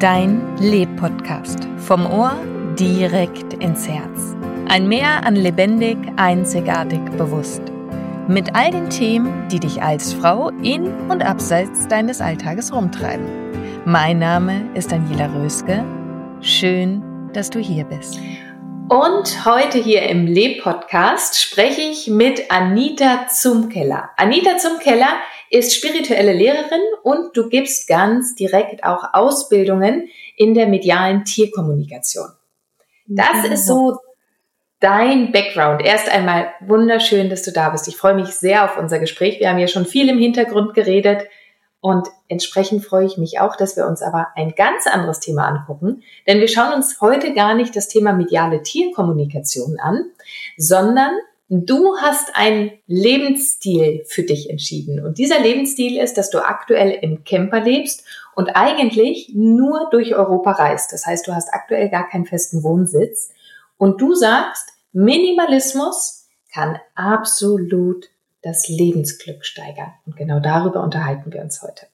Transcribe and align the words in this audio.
Dein 0.00 0.56
Leb-Podcast. 0.58 1.68
Vom 1.76 2.04
Ohr 2.04 2.36
direkt 2.78 3.54
ins 3.62 3.86
Herz. 3.88 4.34
Ein 4.68 4.88
Meer 4.88 5.24
an 5.24 5.36
lebendig, 5.36 5.96
einzigartig, 6.16 6.98
bewusst. 7.16 7.62
Mit 8.26 8.56
all 8.56 8.72
den 8.72 8.90
Themen, 8.90 9.46
die 9.48 9.60
dich 9.60 9.80
als 9.80 10.12
Frau 10.12 10.48
in 10.62 10.88
und 11.08 11.24
abseits 11.24 11.86
deines 11.86 12.20
Alltages 12.20 12.74
rumtreiben. 12.74 13.24
Mein 13.84 14.18
Name 14.18 14.68
ist 14.74 14.90
Daniela 14.90 15.32
Röske. 15.32 15.84
Schön, 16.40 17.30
dass 17.32 17.48
du 17.50 17.60
hier 17.60 17.84
bist. 17.84 18.18
Und 18.88 19.46
heute 19.46 19.78
hier 19.78 20.02
im 20.02 20.26
Leb-Podcast 20.26 21.40
spreche 21.40 21.80
ich 21.80 22.08
mit 22.08 22.50
Anita 22.50 23.28
Zumkeller. 23.28 24.10
Anita 24.16 24.58
Zumkeller 24.58 25.08
ist 25.54 25.74
spirituelle 25.74 26.32
Lehrerin 26.32 26.82
und 27.04 27.36
du 27.36 27.48
gibst 27.48 27.86
ganz 27.86 28.34
direkt 28.34 28.82
auch 28.82 29.04
Ausbildungen 29.12 30.08
in 30.36 30.52
der 30.52 30.66
medialen 30.66 31.24
Tierkommunikation. 31.24 32.28
Das 33.06 33.44
ist 33.48 33.66
so 33.66 33.98
dein 34.80 35.30
Background. 35.30 35.80
Erst 35.84 36.08
einmal 36.08 36.48
wunderschön, 36.60 37.30
dass 37.30 37.42
du 37.42 37.52
da 37.52 37.70
bist. 37.70 37.86
Ich 37.86 37.96
freue 37.96 38.14
mich 38.14 38.30
sehr 38.30 38.64
auf 38.64 38.76
unser 38.76 38.98
Gespräch. 38.98 39.38
Wir 39.38 39.48
haben 39.48 39.60
ja 39.60 39.68
schon 39.68 39.86
viel 39.86 40.08
im 40.08 40.18
Hintergrund 40.18 40.74
geredet 40.74 41.28
und 41.80 42.08
entsprechend 42.28 42.84
freue 42.84 43.06
ich 43.06 43.16
mich 43.16 43.38
auch, 43.38 43.54
dass 43.54 43.76
wir 43.76 43.86
uns 43.86 44.02
aber 44.02 44.28
ein 44.34 44.54
ganz 44.56 44.88
anderes 44.88 45.20
Thema 45.20 45.46
angucken. 45.46 46.02
Denn 46.26 46.40
wir 46.40 46.48
schauen 46.48 46.72
uns 46.72 47.00
heute 47.00 47.32
gar 47.32 47.54
nicht 47.54 47.76
das 47.76 47.86
Thema 47.86 48.12
mediale 48.12 48.62
Tierkommunikation 48.62 49.78
an, 49.78 50.06
sondern 50.56 51.12
Du 51.48 51.96
hast 51.98 52.34
einen 52.34 52.72
Lebensstil 52.86 54.04
für 54.06 54.22
dich 54.22 54.48
entschieden. 54.48 55.04
Und 55.04 55.18
dieser 55.18 55.40
Lebensstil 55.40 55.98
ist, 55.98 56.14
dass 56.14 56.30
du 56.30 56.38
aktuell 56.38 56.90
im 56.90 57.24
Camper 57.24 57.60
lebst 57.60 58.04
und 58.34 58.50
eigentlich 58.56 59.30
nur 59.34 59.88
durch 59.90 60.14
Europa 60.14 60.52
reist. 60.52 60.92
Das 60.92 61.06
heißt, 61.06 61.26
du 61.26 61.34
hast 61.34 61.52
aktuell 61.52 61.90
gar 61.90 62.08
keinen 62.08 62.24
festen 62.24 62.62
Wohnsitz. 62.62 63.30
Und 63.76 64.00
du 64.00 64.14
sagst, 64.14 64.70
Minimalismus 64.92 66.28
kann 66.52 66.78
absolut 66.94 68.08
das 68.40 68.68
Lebensglück 68.68 69.44
steigern. 69.44 69.92
Und 70.06 70.16
genau 70.16 70.40
darüber 70.40 70.82
unterhalten 70.82 71.32
wir 71.32 71.42
uns 71.42 71.62
heute. 71.62 71.86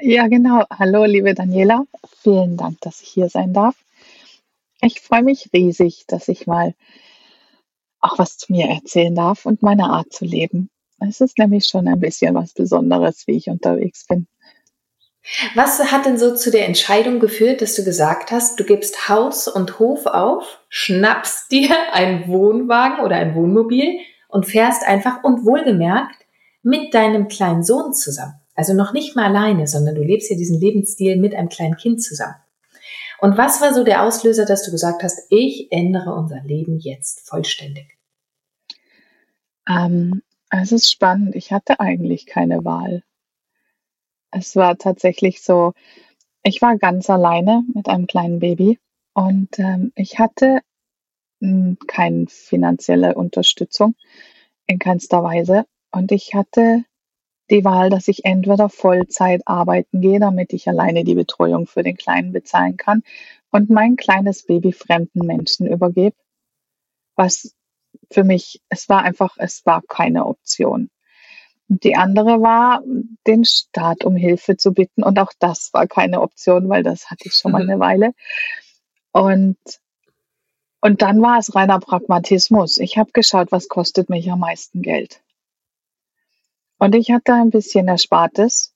Ja, 0.00 0.26
genau. 0.26 0.64
Hallo, 0.70 1.04
liebe 1.04 1.34
Daniela. 1.34 1.84
Vielen 2.22 2.56
Dank, 2.56 2.80
dass 2.80 3.00
ich 3.00 3.08
hier 3.08 3.28
sein 3.28 3.52
darf. 3.52 3.76
Ich 4.82 5.00
freue 5.00 5.22
mich 5.22 5.50
riesig, 5.52 6.04
dass 6.08 6.28
ich 6.28 6.46
mal 6.46 6.74
auch 8.04 8.18
was 8.18 8.36
zu 8.36 8.52
mir 8.52 8.66
erzählen 8.66 9.14
darf 9.14 9.46
und 9.46 9.62
meine 9.62 9.84
Art 9.84 10.12
zu 10.12 10.24
leben. 10.24 10.70
Es 11.00 11.20
ist 11.20 11.38
nämlich 11.38 11.66
schon 11.66 11.88
ein 11.88 12.00
bisschen 12.00 12.34
was 12.34 12.52
Besonderes, 12.52 13.26
wie 13.26 13.36
ich 13.36 13.48
unterwegs 13.48 14.06
bin. 14.06 14.26
Was 15.54 15.78
hat 15.90 16.04
denn 16.04 16.18
so 16.18 16.34
zu 16.34 16.50
der 16.50 16.66
Entscheidung 16.66 17.18
geführt, 17.18 17.62
dass 17.62 17.74
du 17.74 17.82
gesagt 17.82 18.30
hast, 18.30 18.60
du 18.60 18.64
gibst 18.64 19.08
Haus 19.08 19.48
und 19.48 19.78
Hof 19.78 20.04
auf, 20.04 20.44
schnappst 20.68 21.50
dir 21.50 21.74
einen 21.92 22.28
Wohnwagen 22.28 23.02
oder 23.02 23.16
ein 23.16 23.34
Wohnmobil 23.34 24.00
und 24.28 24.44
fährst 24.46 24.86
einfach 24.86 25.24
und 25.24 25.46
wohlgemerkt 25.46 26.26
mit 26.62 26.92
deinem 26.92 27.28
kleinen 27.28 27.62
Sohn 27.62 27.94
zusammen. 27.94 28.34
Also 28.54 28.74
noch 28.74 28.92
nicht 28.92 29.16
mal 29.16 29.24
alleine, 29.24 29.66
sondern 29.66 29.94
du 29.94 30.02
lebst 30.02 30.30
ja 30.30 30.36
diesen 30.36 30.60
Lebensstil 30.60 31.16
mit 31.16 31.34
einem 31.34 31.48
kleinen 31.48 31.76
Kind 31.76 32.02
zusammen. 32.02 32.36
Und 33.18 33.38
was 33.38 33.62
war 33.62 33.72
so 33.72 33.84
der 33.84 34.02
Auslöser, 34.02 34.44
dass 34.44 34.64
du 34.64 34.70
gesagt 34.70 35.02
hast, 35.02 35.26
ich 35.30 35.68
ändere 35.70 36.14
unser 36.14 36.42
Leben 36.42 36.78
jetzt 36.78 37.26
vollständig? 37.26 37.93
Ähm, 39.68 40.22
es 40.50 40.72
ist 40.72 40.90
spannend. 40.90 41.34
Ich 41.34 41.52
hatte 41.52 41.80
eigentlich 41.80 42.26
keine 42.26 42.64
Wahl. 42.64 43.02
Es 44.30 44.56
war 44.56 44.76
tatsächlich 44.76 45.42
so, 45.42 45.72
ich 46.42 46.60
war 46.60 46.76
ganz 46.76 47.08
alleine 47.08 47.64
mit 47.74 47.88
einem 47.88 48.06
kleinen 48.06 48.40
Baby 48.40 48.78
und 49.14 49.58
ähm, 49.58 49.92
ich 49.94 50.18
hatte 50.18 50.60
keine 51.86 52.26
finanzielle 52.26 53.14
Unterstützung 53.14 53.94
in 54.66 54.78
keinster 54.78 55.22
Weise. 55.22 55.66
Und 55.90 56.10
ich 56.10 56.34
hatte 56.34 56.84
die 57.50 57.64
Wahl, 57.64 57.90
dass 57.90 58.08
ich 58.08 58.24
entweder 58.24 58.68
Vollzeit 58.68 59.42
arbeiten 59.46 60.00
gehe, 60.00 60.20
damit 60.20 60.52
ich 60.52 60.68
alleine 60.68 61.04
die 61.04 61.14
Betreuung 61.14 61.66
für 61.66 61.82
den 61.82 61.96
Kleinen 61.96 62.32
bezahlen 62.32 62.76
kann 62.76 63.02
und 63.50 63.70
mein 63.70 63.96
kleines 63.96 64.44
Baby 64.46 64.72
fremden 64.72 65.26
Menschen 65.26 65.66
übergebe, 65.66 66.16
was 67.16 67.54
für 68.10 68.24
mich, 68.24 68.60
es 68.68 68.88
war 68.88 69.02
einfach, 69.02 69.36
es 69.38 69.64
war 69.66 69.82
keine 69.88 70.26
Option. 70.26 70.90
Und 71.68 71.84
die 71.84 71.96
andere 71.96 72.40
war, 72.42 72.82
den 73.26 73.44
Staat 73.44 74.04
um 74.04 74.16
Hilfe 74.16 74.56
zu 74.56 74.72
bitten. 74.72 75.02
Und 75.02 75.18
auch 75.18 75.32
das 75.38 75.70
war 75.72 75.86
keine 75.86 76.20
Option, 76.20 76.68
weil 76.68 76.82
das 76.82 77.10
hatte 77.10 77.26
ich 77.26 77.34
schon 77.34 77.52
mal 77.52 77.62
eine 77.62 77.78
Weile. 77.78 78.12
Und, 79.12 79.56
und 80.80 81.02
dann 81.02 81.22
war 81.22 81.38
es 81.38 81.54
reiner 81.54 81.80
Pragmatismus. 81.80 82.78
Ich 82.78 82.98
habe 82.98 83.12
geschaut, 83.12 83.50
was 83.50 83.68
kostet 83.68 84.10
mich 84.10 84.30
am 84.30 84.40
meisten 84.40 84.82
Geld. 84.82 85.22
Und 86.78 86.94
ich 86.94 87.10
hatte 87.10 87.32
ein 87.32 87.50
bisschen 87.50 87.88
Erspartes. 87.88 88.74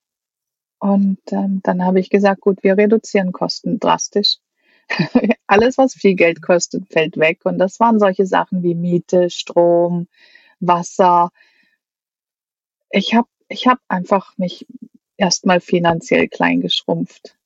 Und 0.79 1.19
ähm, 1.33 1.61
dann 1.65 1.85
habe 1.85 2.01
ich 2.01 2.09
gesagt, 2.09 2.41
gut, 2.41 2.63
wir 2.63 2.79
reduzieren 2.79 3.33
Kosten 3.33 3.81
drastisch. 3.81 4.39
Alles, 5.47 5.79
was 5.79 5.95
viel 5.95 6.15
Geld 6.15 6.43
kostet, 6.43 6.89
fällt 6.89 7.17
weg. 7.17 7.41
Und 7.45 7.59
das 7.59 7.81
waren 7.81 7.99
solche 7.99 8.27
Sachen 8.27 8.63
wie 8.63 8.75
Miete, 8.75 9.31
Strom, 9.31 10.09
Wasser. 10.61 11.31
Ich 12.91 13.15
habe 13.15 13.29
ich 13.49 13.67
hab 13.67 13.79
einfach 13.89 14.37
mich 14.37 14.67
erstmal 15.17 15.61
finanziell 15.61 16.29
klein 16.29 16.61
geschrumpft. 16.61 17.37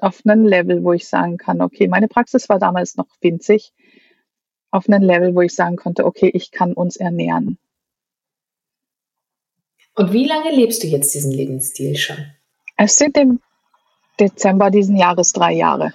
Auf 0.00 0.22
einen 0.24 0.44
Level, 0.44 0.84
wo 0.84 0.92
ich 0.92 1.08
sagen 1.08 1.36
kann, 1.38 1.60
okay, 1.60 1.88
meine 1.88 2.08
Praxis 2.08 2.48
war 2.48 2.58
damals 2.58 2.96
noch 2.96 3.08
winzig. 3.20 3.72
Auf 4.70 4.88
einen 4.88 5.02
Level, 5.02 5.34
wo 5.34 5.40
ich 5.40 5.54
sagen 5.54 5.76
konnte, 5.76 6.04
okay, 6.04 6.30
ich 6.32 6.50
kann 6.50 6.74
uns 6.74 6.96
ernähren. 6.96 7.58
Und 9.94 10.12
wie 10.12 10.26
lange 10.26 10.54
lebst 10.54 10.82
du 10.84 10.86
jetzt 10.86 11.14
diesen 11.14 11.32
Lebensstil 11.32 11.96
schon? 11.96 12.32
Es 12.76 12.94
sind 12.94 13.16
im 13.16 13.40
Dezember 14.20 14.70
diesen 14.70 14.96
Jahres 14.96 15.32
drei 15.32 15.52
Jahre. 15.54 15.92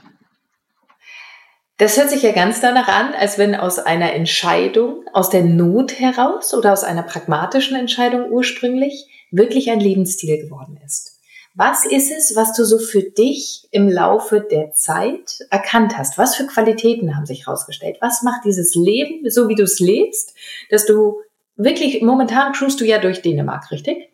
Das 1.77 1.97
hört 1.97 2.09
sich 2.09 2.21
ja 2.21 2.31
ganz 2.31 2.61
danach 2.61 2.87
an, 2.87 3.13
als 3.15 3.37
wenn 3.37 3.55
aus 3.55 3.79
einer 3.79 4.13
Entscheidung, 4.13 5.05
aus 5.11 5.29
der 5.29 5.43
Not 5.43 5.99
heraus 5.99 6.53
oder 6.53 6.71
aus 6.71 6.83
einer 6.83 7.03
pragmatischen 7.03 7.75
Entscheidung 7.75 8.29
ursprünglich 8.29 9.07
wirklich 9.31 9.71
ein 9.71 9.79
Lebensstil 9.79 10.37
geworden 10.37 10.79
ist. 10.85 11.19
Was 11.55 11.85
ist 11.85 12.11
es, 12.11 12.35
was 12.35 12.53
du 12.53 12.63
so 12.63 12.79
für 12.79 13.03
dich 13.03 13.67
im 13.71 13.87
Laufe 13.87 14.41
der 14.41 14.73
Zeit 14.73 15.39
erkannt 15.51 15.97
hast? 15.97 16.17
Was 16.17 16.35
für 16.35 16.47
Qualitäten 16.47 17.15
haben 17.15 17.27
sich 17.27 17.45
herausgestellt? 17.45 17.97
Was 18.01 18.23
macht 18.23 18.45
dieses 18.45 18.73
Leben, 18.73 19.29
so 19.29 19.49
wie 19.49 19.55
du 19.55 19.63
es 19.63 19.79
lebst, 19.79 20.35
dass 20.71 20.85
du 20.85 21.21
wirklich, 21.55 22.01
momentan 22.01 22.53
cruist 22.53 22.81
du 22.81 22.85
ja 22.85 22.97
durch 22.97 23.21
Dänemark, 23.21 23.69
richtig? 23.71 24.09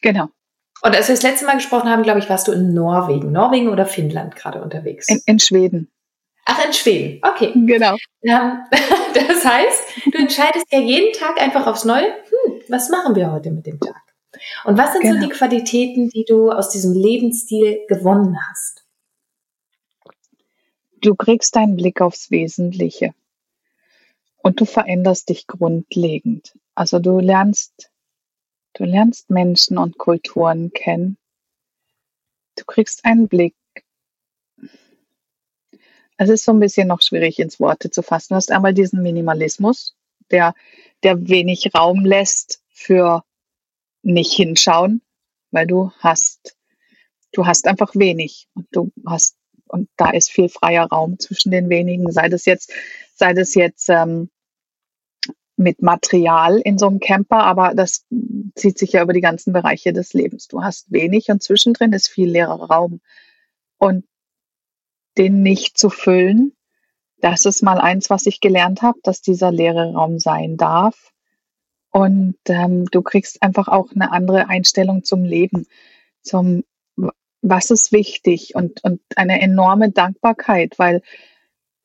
Genau. 0.00 0.28
Und 0.82 0.94
als 0.94 1.08
wir 1.08 1.14
das 1.14 1.24
letzte 1.24 1.46
Mal 1.46 1.54
gesprochen 1.54 1.88
haben, 1.88 2.04
glaube 2.04 2.20
ich, 2.20 2.28
warst 2.28 2.46
du 2.46 2.52
in 2.52 2.72
Norwegen, 2.72 3.32
Norwegen 3.32 3.68
oder 3.68 3.86
Finnland 3.86 4.36
gerade 4.36 4.62
unterwegs? 4.62 5.08
In, 5.08 5.20
in 5.26 5.38
Schweden. 5.40 5.90
Ach, 6.46 6.64
in 6.64 6.72
Schweden. 6.72 7.20
Okay. 7.22 7.52
Genau. 7.54 7.96
Ähm, 8.22 8.58
das 9.14 9.44
heißt, 9.44 9.82
du 10.12 10.18
entscheidest 10.18 10.66
ja 10.70 10.78
jeden 10.78 11.12
Tag 11.12 11.40
einfach 11.40 11.66
aufs 11.66 11.84
Neue, 11.84 12.06
hm, 12.06 12.62
was 12.68 12.88
machen 12.88 13.14
wir 13.16 13.32
heute 13.32 13.50
mit 13.50 13.66
dem 13.66 13.80
Tag? 13.80 14.00
Und 14.64 14.78
was 14.78 14.92
sind 14.92 15.02
genau. 15.02 15.20
so 15.20 15.26
die 15.26 15.32
Qualitäten, 15.32 16.08
die 16.08 16.24
du 16.24 16.50
aus 16.50 16.70
diesem 16.70 16.94
Lebensstil 16.94 17.80
gewonnen 17.88 18.38
hast? 18.48 18.84
Du 21.00 21.14
kriegst 21.14 21.56
deinen 21.56 21.76
Blick 21.76 22.00
aufs 22.00 22.30
Wesentliche 22.30 23.12
und 24.42 24.60
du 24.60 24.64
veränderst 24.64 25.28
dich 25.28 25.46
grundlegend. 25.46 26.56
Also 26.74 27.00
du 27.00 27.18
lernst, 27.18 27.90
du 28.74 28.84
lernst 28.84 29.30
Menschen 29.30 29.78
und 29.78 29.98
Kulturen 29.98 30.72
kennen. 30.72 31.18
Du 32.56 32.64
kriegst 32.64 33.04
einen 33.04 33.28
Blick. 33.28 33.54
Es 36.16 36.28
ist 36.28 36.44
so 36.44 36.52
ein 36.52 36.60
bisschen 36.60 36.88
noch 36.88 37.02
schwierig 37.02 37.38
ins 37.38 37.60
Worte 37.60 37.90
zu 37.90 38.02
fassen. 38.02 38.28
Du 38.30 38.36
hast 38.36 38.50
einmal 38.50 38.74
diesen 38.74 39.02
Minimalismus, 39.02 39.96
der, 40.30 40.54
der 41.02 41.28
wenig 41.28 41.70
Raum 41.74 42.04
lässt 42.04 42.62
für 42.68 43.22
nicht 44.02 44.32
hinschauen, 44.32 45.02
weil 45.50 45.66
du 45.66 45.92
hast, 45.98 46.56
du 47.32 47.46
hast 47.46 47.66
einfach 47.66 47.94
wenig 47.94 48.48
und 48.54 48.66
du 48.72 48.92
hast 49.06 49.36
und 49.68 49.88
da 49.96 50.10
ist 50.10 50.30
viel 50.30 50.48
freier 50.48 50.86
Raum 50.86 51.18
zwischen 51.18 51.50
den 51.50 51.68
wenigen, 51.68 52.10
sei 52.12 52.28
das 52.28 52.44
jetzt, 52.44 52.72
sei 53.14 53.34
das 53.34 53.54
jetzt 53.54 53.88
ähm, 53.88 54.30
mit 55.56 55.82
Material 55.82 56.60
in 56.60 56.78
so 56.78 56.86
einem 56.86 57.00
Camper, 57.00 57.42
aber 57.42 57.74
das 57.74 58.04
zieht 58.54 58.78
sich 58.78 58.92
ja 58.92 59.02
über 59.02 59.12
die 59.12 59.20
ganzen 59.20 59.52
Bereiche 59.52 59.92
des 59.92 60.12
Lebens. 60.12 60.48
Du 60.48 60.62
hast 60.62 60.92
wenig 60.92 61.28
und 61.28 61.42
zwischendrin 61.42 61.92
ist 61.92 62.08
viel 62.08 62.30
leerer 62.30 62.60
Raum. 62.60 63.00
Und 63.78 64.04
den 65.18 65.42
nicht 65.42 65.78
zu 65.78 65.90
füllen, 65.90 66.52
das 67.18 67.44
ist 67.44 67.62
mal 67.62 67.80
eins, 67.80 68.10
was 68.10 68.26
ich 68.26 68.40
gelernt 68.40 68.82
habe, 68.82 68.98
dass 69.02 69.22
dieser 69.22 69.50
leere 69.50 69.92
Raum 69.92 70.18
sein 70.18 70.56
darf. 70.56 71.12
Und 71.90 72.36
ähm, 72.46 72.86
du 72.90 73.02
kriegst 73.02 73.42
einfach 73.42 73.68
auch 73.68 73.90
eine 73.92 74.12
andere 74.12 74.48
Einstellung 74.48 75.02
zum 75.02 75.24
Leben, 75.24 75.66
zum 76.22 76.64
was 77.42 77.70
ist 77.70 77.92
wichtig 77.92 78.54
und, 78.54 78.82
und 78.82 79.00
eine 79.14 79.40
enorme 79.40 79.90
Dankbarkeit, 79.92 80.78
weil 80.78 81.02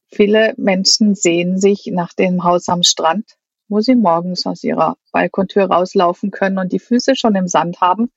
viele 0.07 0.53
Menschen 0.57 1.13
sehen 1.15 1.59
sich 1.59 1.87
nach 1.87 2.13
dem 2.13 2.43
Haus 2.43 2.67
am 2.67 2.83
Strand, 2.83 3.37
wo 3.67 3.79
sie 3.79 3.95
morgens 3.95 4.45
aus 4.45 4.63
ihrer 4.63 4.97
Balkontür 5.11 5.65
rauslaufen 5.65 6.31
können 6.31 6.57
und 6.57 6.71
die 6.71 6.79
Füße 6.79 7.15
schon 7.15 7.35
im 7.35 7.47
Sand 7.47 7.79
haben. 7.79 8.11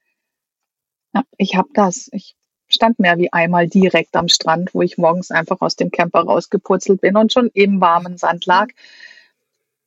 Ja, 1.14 1.22
ich 1.36 1.54
habe 1.54 1.68
das. 1.74 2.08
Ich 2.12 2.34
stand 2.74 2.98
mehr 2.98 3.18
wie 3.18 3.32
einmal 3.32 3.68
direkt 3.68 4.14
am 4.16 4.28
Strand, 4.28 4.74
wo 4.74 4.82
ich 4.82 4.98
morgens 4.98 5.30
einfach 5.30 5.60
aus 5.60 5.76
dem 5.76 5.90
Camper 5.90 6.20
rausgepurzelt 6.20 7.00
bin 7.00 7.16
und 7.16 7.32
schon 7.32 7.50
im 7.54 7.80
warmen 7.80 8.18
Sand 8.18 8.44
lag. 8.46 8.68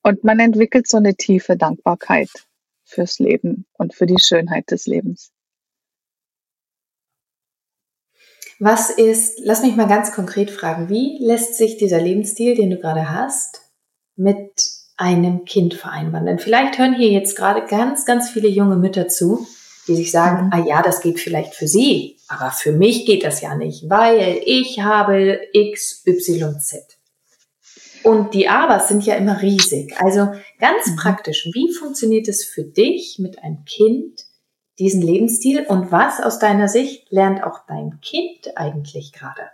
Und 0.01 0.23
man 0.23 0.39
entwickelt 0.39 0.87
so 0.87 0.97
eine 0.97 1.15
tiefe 1.15 1.57
Dankbarkeit 1.57 2.29
fürs 2.85 3.19
Leben 3.19 3.65
und 3.73 3.93
für 3.93 4.05
die 4.05 4.19
Schönheit 4.19 4.71
des 4.71 4.87
Lebens. 4.87 5.31
Was 8.59 8.89
ist, 8.89 9.39
lass 9.43 9.61
mich 9.61 9.75
mal 9.75 9.87
ganz 9.87 10.13
konkret 10.13 10.49
fragen, 10.49 10.89
wie 10.89 11.19
lässt 11.21 11.55
sich 11.55 11.77
dieser 11.77 12.01
Lebensstil, 12.01 12.55
den 12.55 12.71
du 12.71 12.77
gerade 12.77 13.11
hast, 13.11 13.61
mit 14.15 14.65
einem 14.95 15.45
Kind 15.45 15.75
vereinbaren? 15.75 16.25
Denn 16.25 16.39
vielleicht 16.39 16.79
hören 16.79 16.95
hier 16.95 17.09
jetzt 17.09 17.35
gerade 17.35 17.67
ganz, 17.67 18.05
ganz 18.05 18.31
viele 18.31 18.47
junge 18.47 18.77
Mütter 18.77 19.07
zu, 19.07 19.45
die 19.87 19.95
sich 19.95 20.11
sagen, 20.11 20.47
mhm. 20.47 20.53
ah 20.53 20.65
ja, 20.65 20.81
das 20.81 21.01
geht 21.01 21.19
vielleicht 21.19 21.55
für 21.55 21.67
sie, 21.67 22.17
aber 22.27 22.51
für 22.51 22.71
mich 22.71 23.05
geht 23.05 23.23
das 23.23 23.41
ja 23.41 23.55
nicht, 23.55 23.89
weil 23.89 24.41
ich 24.45 24.79
habe 24.81 25.39
X, 25.53 26.03
Y, 26.05 26.59
Z. 26.59 26.83
Und 28.03 28.33
die 28.33 28.47
Abers 28.47 28.87
sind 28.87 29.05
ja 29.05 29.15
immer 29.15 29.41
riesig. 29.41 29.99
Also 29.99 30.31
ganz 30.59 30.87
mhm. 30.87 30.95
praktisch, 30.95 31.49
wie 31.53 31.73
funktioniert 31.73 32.27
es 32.27 32.43
für 32.43 32.63
dich 32.63 33.17
mit 33.19 33.43
einem 33.43 33.65
Kind, 33.65 34.25
diesen 34.79 35.01
Lebensstil 35.01 35.65
und 35.67 35.91
was 35.91 36.21
aus 36.21 36.39
deiner 36.39 36.67
Sicht 36.67 37.11
lernt 37.11 37.43
auch 37.43 37.65
dein 37.67 37.99
Kind 38.01 38.55
eigentlich 38.55 39.11
gerade? 39.11 39.49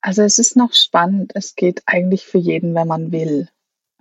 Also 0.00 0.22
es 0.22 0.38
ist 0.38 0.56
noch 0.56 0.74
spannend. 0.74 1.32
Es 1.34 1.54
geht 1.54 1.82
eigentlich 1.86 2.24
für 2.24 2.38
jeden, 2.38 2.74
wenn 2.74 2.88
man 2.88 3.12
will. 3.12 3.48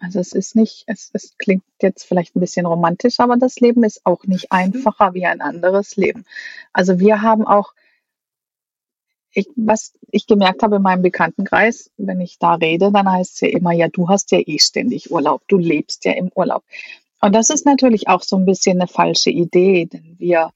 Also 0.01 0.19
es 0.19 0.33
ist 0.33 0.55
nicht, 0.55 0.83
es, 0.87 1.11
es 1.13 1.37
klingt 1.37 1.63
jetzt 1.79 2.03
vielleicht 2.03 2.35
ein 2.35 2.39
bisschen 2.39 2.65
romantisch, 2.65 3.19
aber 3.19 3.37
das 3.37 3.59
Leben 3.59 3.83
ist 3.83 4.01
auch 4.03 4.23
nicht 4.25 4.51
einfacher 4.51 5.13
wie 5.13 5.25
ein 5.27 5.41
anderes 5.41 5.95
Leben. 5.95 6.25
Also 6.73 6.99
wir 6.99 7.21
haben 7.21 7.45
auch, 7.45 7.73
ich, 9.31 9.47
was 9.55 9.93
ich 10.09 10.25
gemerkt 10.25 10.63
habe 10.63 10.77
in 10.77 10.81
meinem 10.81 11.03
Bekanntenkreis, 11.03 11.91
wenn 11.97 12.19
ich 12.19 12.39
da 12.39 12.55
rede, 12.55 12.91
dann 12.91 13.09
heißt 13.09 13.35
es 13.35 13.41
ja 13.41 13.49
immer, 13.49 13.71
ja, 13.71 13.87
du 13.87 14.09
hast 14.09 14.31
ja 14.31 14.39
eh 14.39 14.59
ständig 14.59 15.11
Urlaub, 15.11 15.43
du 15.47 15.57
lebst 15.57 16.03
ja 16.03 16.13
im 16.13 16.31
Urlaub. 16.33 16.63
Und 17.21 17.33
das 17.35 17.51
ist 17.51 17.67
natürlich 17.67 18.07
auch 18.09 18.23
so 18.23 18.35
ein 18.35 18.45
bisschen 18.45 18.81
eine 18.81 18.87
falsche 18.87 19.29
Idee, 19.29 19.85
denn 19.85 20.15
wir 20.17 20.51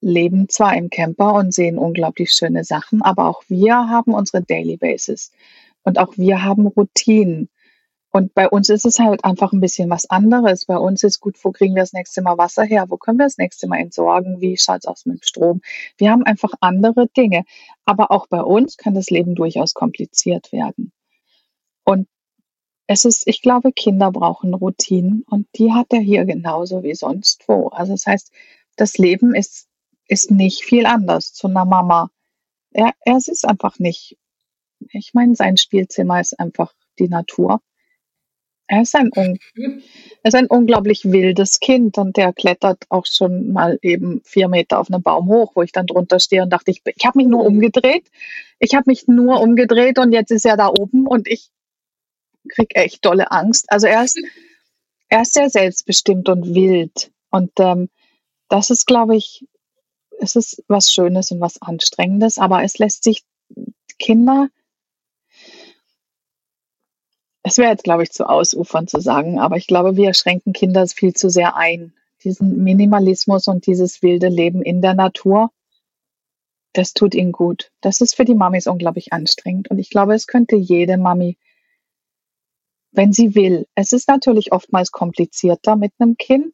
leben 0.00 0.48
zwar 0.48 0.76
im 0.76 0.88
Camper 0.88 1.34
und 1.34 1.52
sehen 1.52 1.76
unglaublich 1.76 2.30
schöne 2.30 2.64
Sachen, 2.64 3.02
aber 3.02 3.28
auch 3.28 3.42
wir 3.48 3.74
haben 3.74 4.14
unsere 4.14 4.42
Daily 4.42 4.76
Basis 4.76 5.32
und 5.82 5.98
auch 5.98 6.16
wir 6.16 6.42
haben 6.42 6.66
Routinen. 6.66 7.49
Und 8.12 8.34
bei 8.34 8.48
uns 8.48 8.68
ist 8.68 8.84
es 8.84 8.98
halt 8.98 9.24
einfach 9.24 9.52
ein 9.52 9.60
bisschen 9.60 9.88
was 9.88 10.10
anderes. 10.10 10.64
Bei 10.64 10.76
uns 10.76 11.04
ist 11.04 11.20
gut, 11.20 11.36
wo 11.44 11.52
kriegen 11.52 11.76
wir 11.76 11.82
das 11.82 11.92
nächste 11.92 12.22
Mal 12.22 12.38
Wasser 12.38 12.64
her? 12.64 12.86
Wo 12.88 12.96
können 12.96 13.18
wir 13.18 13.26
das 13.26 13.38
nächste 13.38 13.68
Mal 13.68 13.78
entsorgen? 13.78 14.40
Wie 14.40 14.56
schaut 14.56 14.80
es 14.80 14.86
aus 14.86 15.06
mit 15.06 15.20
dem 15.20 15.22
Strom? 15.22 15.60
Wir 15.96 16.10
haben 16.10 16.24
einfach 16.24 16.52
andere 16.60 17.06
Dinge. 17.08 17.44
Aber 17.84 18.10
auch 18.10 18.26
bei 18.26 18.42
uns 18.42 18.76
kann 18.76 18.94
das 18.94 19.10
Leben 19.10 19.36
durchaus 19.36 19.74
kompliziert 19.74 20.50
werden. 20.50 20.92
Und 21.84 22.08
es 22.88 23.04
ist, 23.04 23.28
ich 23.28 23.42
glaube, 23.42 23.70
Kinder 23.70 24.10
brauchen 24.10 24.52
Routinen 24.54 25.24
und 25.30 25.46
die 25.54 25.72
hat 25.72 25.92
er 25.92 26.00
hier 26.00 26.24
genauso 26.24 26.82
wie 26.82 26.96
sonst 26.96 27.44
wo. 27.46 27.68
Also 27.68 27.92
das 27.92 28.06
heißt, 28.06 28.32
das 28.74 28.98
Leben 28.98 29.36
ist, 29.36 29.68
ist 30.08 30.32
nicht 30.32 30.64
viel 30.64 30.86
anders 30.86 31.32
zu 31.32 31.46
einer 31.46 31.64
Mama. 31.64 32.10
Er, 32.72 32.92
er 33.04 33.16
ist 33.16 33.46
einfach 33.46 33.78
nicht. 33.78 34.18
Ich 34.90 35.14
meine, 35.14 35.36
sein 35.36 35.56
Spielzimmer 35.56 36.20
ist 36.20 36.40
einfach 36.40 36.74
die 36.98 37.08
Natur. 37.08 37.60
Er 38.72 38.82
ist, 38.82 38.94
ein, 38.94 39.10
er 39.12 39.32
ist 40.22 40.34
ein 40.36 40.46
unglaublich 40.46 41.10
wildes 41.10 41.58
Kind 41.58 41.98
und 41.98 42.16
der 42.16 42.32
klettert 42.32 42.84
auch 42.88 43.04
schon 43.04 43.52
mal 43.52 43.80
eben 43.82 44.20
vier 44.22 44.46
Meter 44.46 44.78
auf 44.78 44.88
einen 44.88 45.02
Baum 45.02 45.26
hoch, 45.26 45.56
wo 45.56 45.62
ich 45.62 45.72
dann 45.72 45.88
drunter 45.88 46.20
stehe 46.20 46.44
und 46.44 46.50
dachte, 46.50 46.70
ich, 46.70 46.80
ich 46.84 47.04
habe 47.04 47.18
mich 47.18 47.26
nur 47.26 47.44
umgedreht. 47.44 48.08
Ich 48.60 48.76
habe 48.76 48.84
mich 48.86 49.08
nur 49.08 49.40
umgedreht 49.40 49.98
und 49.98 50.12
jetzt 50.12 50.30
ist 50.30 50.46
er 50.46 50.56
da 50.56 50.68
oben 50.68 51.08
und 51.08 51.26
ich 51.26 51.50
kriege 52.48 52.76
echt 52.76 53.04
dolle 53.04 53.32
Angst. 53.32 53.66
Also 53.72 53.88
er 53.88 54.04
ist, 54.04 54.20
er 55.08 55.22
ist 55.22 55.32
sehr 55.32 55.50
selbstbestimmt 55.50 56.28
und 56.28 56.54
wild. 56.54 57.10
Und 57.30 57.50
ähm, 57.58 57.88
das 58.48 58.70
ist, 58.70 58.86
glaube 58.86 59.16
ich, 59.16 59.48
es 60.20 60.36
ist 60.36 60.62
was 60.68 60.92
Schönes 60.92 61.32
und 61.32 61.40
was 61.40 61.60
Anstrengendes, 61.60 62.38
aber 62.38 62.62
es 62.62 62.78
lässt 62.78 63.02
sich 63.02 63.24
Kinder, 63.98 64.48
es 67.42 67.58
wäre 67.58 67.70
jetzt, 67.70 67.84
glaube 67.84 68.02
ich, 68.02 68.10
zu 68.10 68.28
ausufern 68.28 68.86
zu 68.86 69.00
sagen, 69.00 69.38
aber 69.38 69.56
ich 69.56 69.66
glaube, 69.66 69.96
wir 69.96 70.14
schränken 70.14 70.52
Kinder 70.52 70.86
viel 70.86 71.14
zu 71.14 71.30
sehr 71.30 71.56
ein. 71.56 71.94
Diesen 72.22 72.62
Minimalismus 72.62 73.48
und 73.48 73.66
dieses 73.66 74.02
wilde 74.02 74.28
Leben 74.28 74.62
in 74.62 74.82
der 74.82 74.94
Natur, 74.94 75.50
das 76.74 76.92
tut 76.92 77.14
ihnen 77.14 77.32
gut. 77.32 77.72
Das 77.80 78.00
ist 78.00 78.14
für 78.14 78.26
die 78.26 78.34
Mamis 78.34 78.66
unglaublich 78.66 79.12
anstrengend. 79.12 79.70
Und 79.70 79.78
ich 79.78 79.90
glaube, 79.90 80.14
es 80.14 80.26
könnte 80.26 80.56
jede 80.56 80.98
Mami 80.98 81.38
wenn 82.92 83.12
sie 83.12 83.34
will. 83.34 83.66
Es 83.74 83.92
ist 83.92 84.08
natürlich 84.08 84.52
oftmals 84.52 84.90
komplizierter 84.90 85.76
mit 85.76 85.92
einem 85.98 86.16
Kind, 86.16 86.52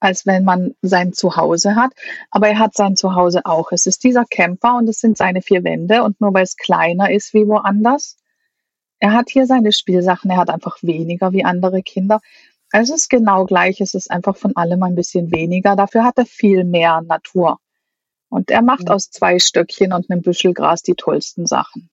als 0.00 0.26
wenn 0.26 0.44
man 0.44 0.74
sein 0.82 1.12
Zuhause 1.12 1.76
hat. 1.76 1.92
Aber 2.30 2.48
er 2.48 2.58
hat 2.58 2.74
sein 2.74 2.96
Zuhause 2.96 3.42
auch. 3.44 3.72
Es 3.72 3.86
ist 3.86 4.04
dieser 4.04 4.24
Camper 4.24 4.76
und 4.76 4.88
es 4.88 5.00
sind 5.00 5.16
seine 5.16 5.42
vier 5.42 5.64
Wände. 5.64 6.02
Und 6.02 6.20
nur 6.20 6.34
weil 6.34 6.42
es 6.42 6.56
kleiner 6.56 7.10
ist 7.10 7.32
wie 7.32 7.46
woanders, 7.46 8.16
er 9.04 9.12
hat 9.12 9.28
hier 9.28 9.44
seine 9.44 9.70
Spielsachen. 9.70 10.30
Er 10.30 10.38
hat 10.38 10.48
einfach 10.48 10.78
weniger 10.80 11.32
wie 11.32 11.44
andere 11.44 11.82
Kinder. 11.82 12.22
Es 12.72 12.88
ist 12.88 13.10
genau 13.10 13.44
gleich. 13.44 13.82
Es 13.82 13.92
ist 13.92 14.10
einfach 14.10 14.34
von 14.34 14.56
allem 14.56 14.82
ein 14.82 14.94
bisschen 14.94 15.30
weniger. 15.30 15.76
Dafür 15.76 16.04
hat 16.04 16.16
er 16.16 16.24
viel 16.24 16.64
mehr 16.64 17.02
Natur. 17.02 17.58
Und 18.30 18.50
er 18.50 18.62
macht 18.62 18.90
aus 18.90 19.10
zwei 19.10 19.38
Stöckchen 19.38 19.92
und 19.92 20.10
einem 20.10 20.22
Büschel 20.22 20.54
Gras 20.54 20.80
die 20.80 20.94
tollsten 20.94 21.44
Sachen. 21.44 21.90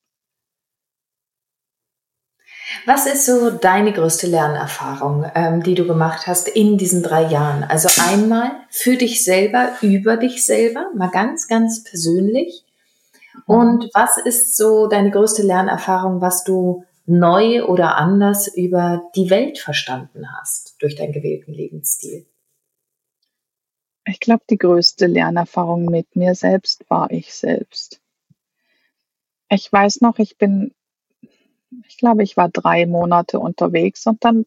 Was 2.86 3.06
ist 3.08 3.25
so 3.25 3.51
deine 3.51 3.91
größte 3.91 4.27
Lernerfahrung, 4.27 5.30
ähm, 5.36 5.63
die 5.63 5.75
du 5.75 5.86
gemacht 5.86 6.27
hast 6.27 6.48
in 6.48 6.77
diesen 6.77 7.03
drei 7.03 7.24
Jahren? 7.24 7.65
Also 7.65 7.89
einmal 8.10 8.51
für 8.70 8.96
dich 8.96 9.25
selber, 9.25 9.74
über 9.82 10.15
dich 10.15 10.46
selber, 10.46 10.86
mal 10.96 11.10
ganz, 11.10 11.50
ganz 11.50 11.84
persönlich. 11.84 12.63
Und 13.46 13.89
was 13.94 14.15
ist 14.15 14.56
so 14.56 14.88
deine 14.88 15.12
größte 15.12 15.41
Lernerfahrung, 15.41 16.22
was 16.22 16.46
du 16.46 16.86
neu 17.05 17.65
oder 17.65 17.98
anders 17.98 18.48
über 18.55 19.03
die 19.15 19.29
Welt 19.29 19.60
verstanden 19.60 20.31
hast? 20.31 20.75
durch 20.81 20.96
deinen 20.96 21.13
gewählten 21.13 21.53
Lebensstil? 21.53 22.25
Ich 24.05 24.20
glaube, 24.20 24.43
die 24.50 24.58
größte 24.58 25.05
Lernerfahrung 25.05 25.86
mit 25.86 26.15
mir 26.15 26.34
selbst 26.34 26.89
war 26.89 27.12
ich 27.12 27.34
selbst. 27.34 28.01
Ich 29.50 29.72
weiß 29.72 30.01
noch, 30.01 30.17
ich 30.17 30.38
bin, 30.38 30.74
ich 31.88 31.98
glaube, 31.98 32.24
ich 32.24 32.36
war 32.36 32.50
drei 32.50 32.86
Monate 32.88 33.39
unterwegs 33.39 34.08
und 34.08 34.24
dann 34.25 34.46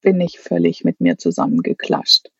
bin 0.00 0.20
ich 0.20 0.40
völlig 0.40 0.84
mit 0.84 1.00
mir 1.00 1.16
zusammengeklatscht. 1.16 2.30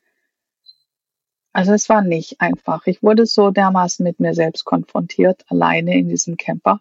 Also 1.52 1.72
es 1.72 1.88
war 1.88 2.02
nicht 2.02 2.40
einfach. 2.40 2.86
Ich 2.86 3.02
wurde 3.02 3.26
so 3.26 3.50
dermaßen 3.50 4.04
mit 4.04 4.20
mir 4.20 4.34
selbst 4.34 4.64
konfrontiert, 4.64 5.44
alleine 5.48 5.96
in 5.96 6.08
diesem 6.08 6.36
Camper. 6.36 6.80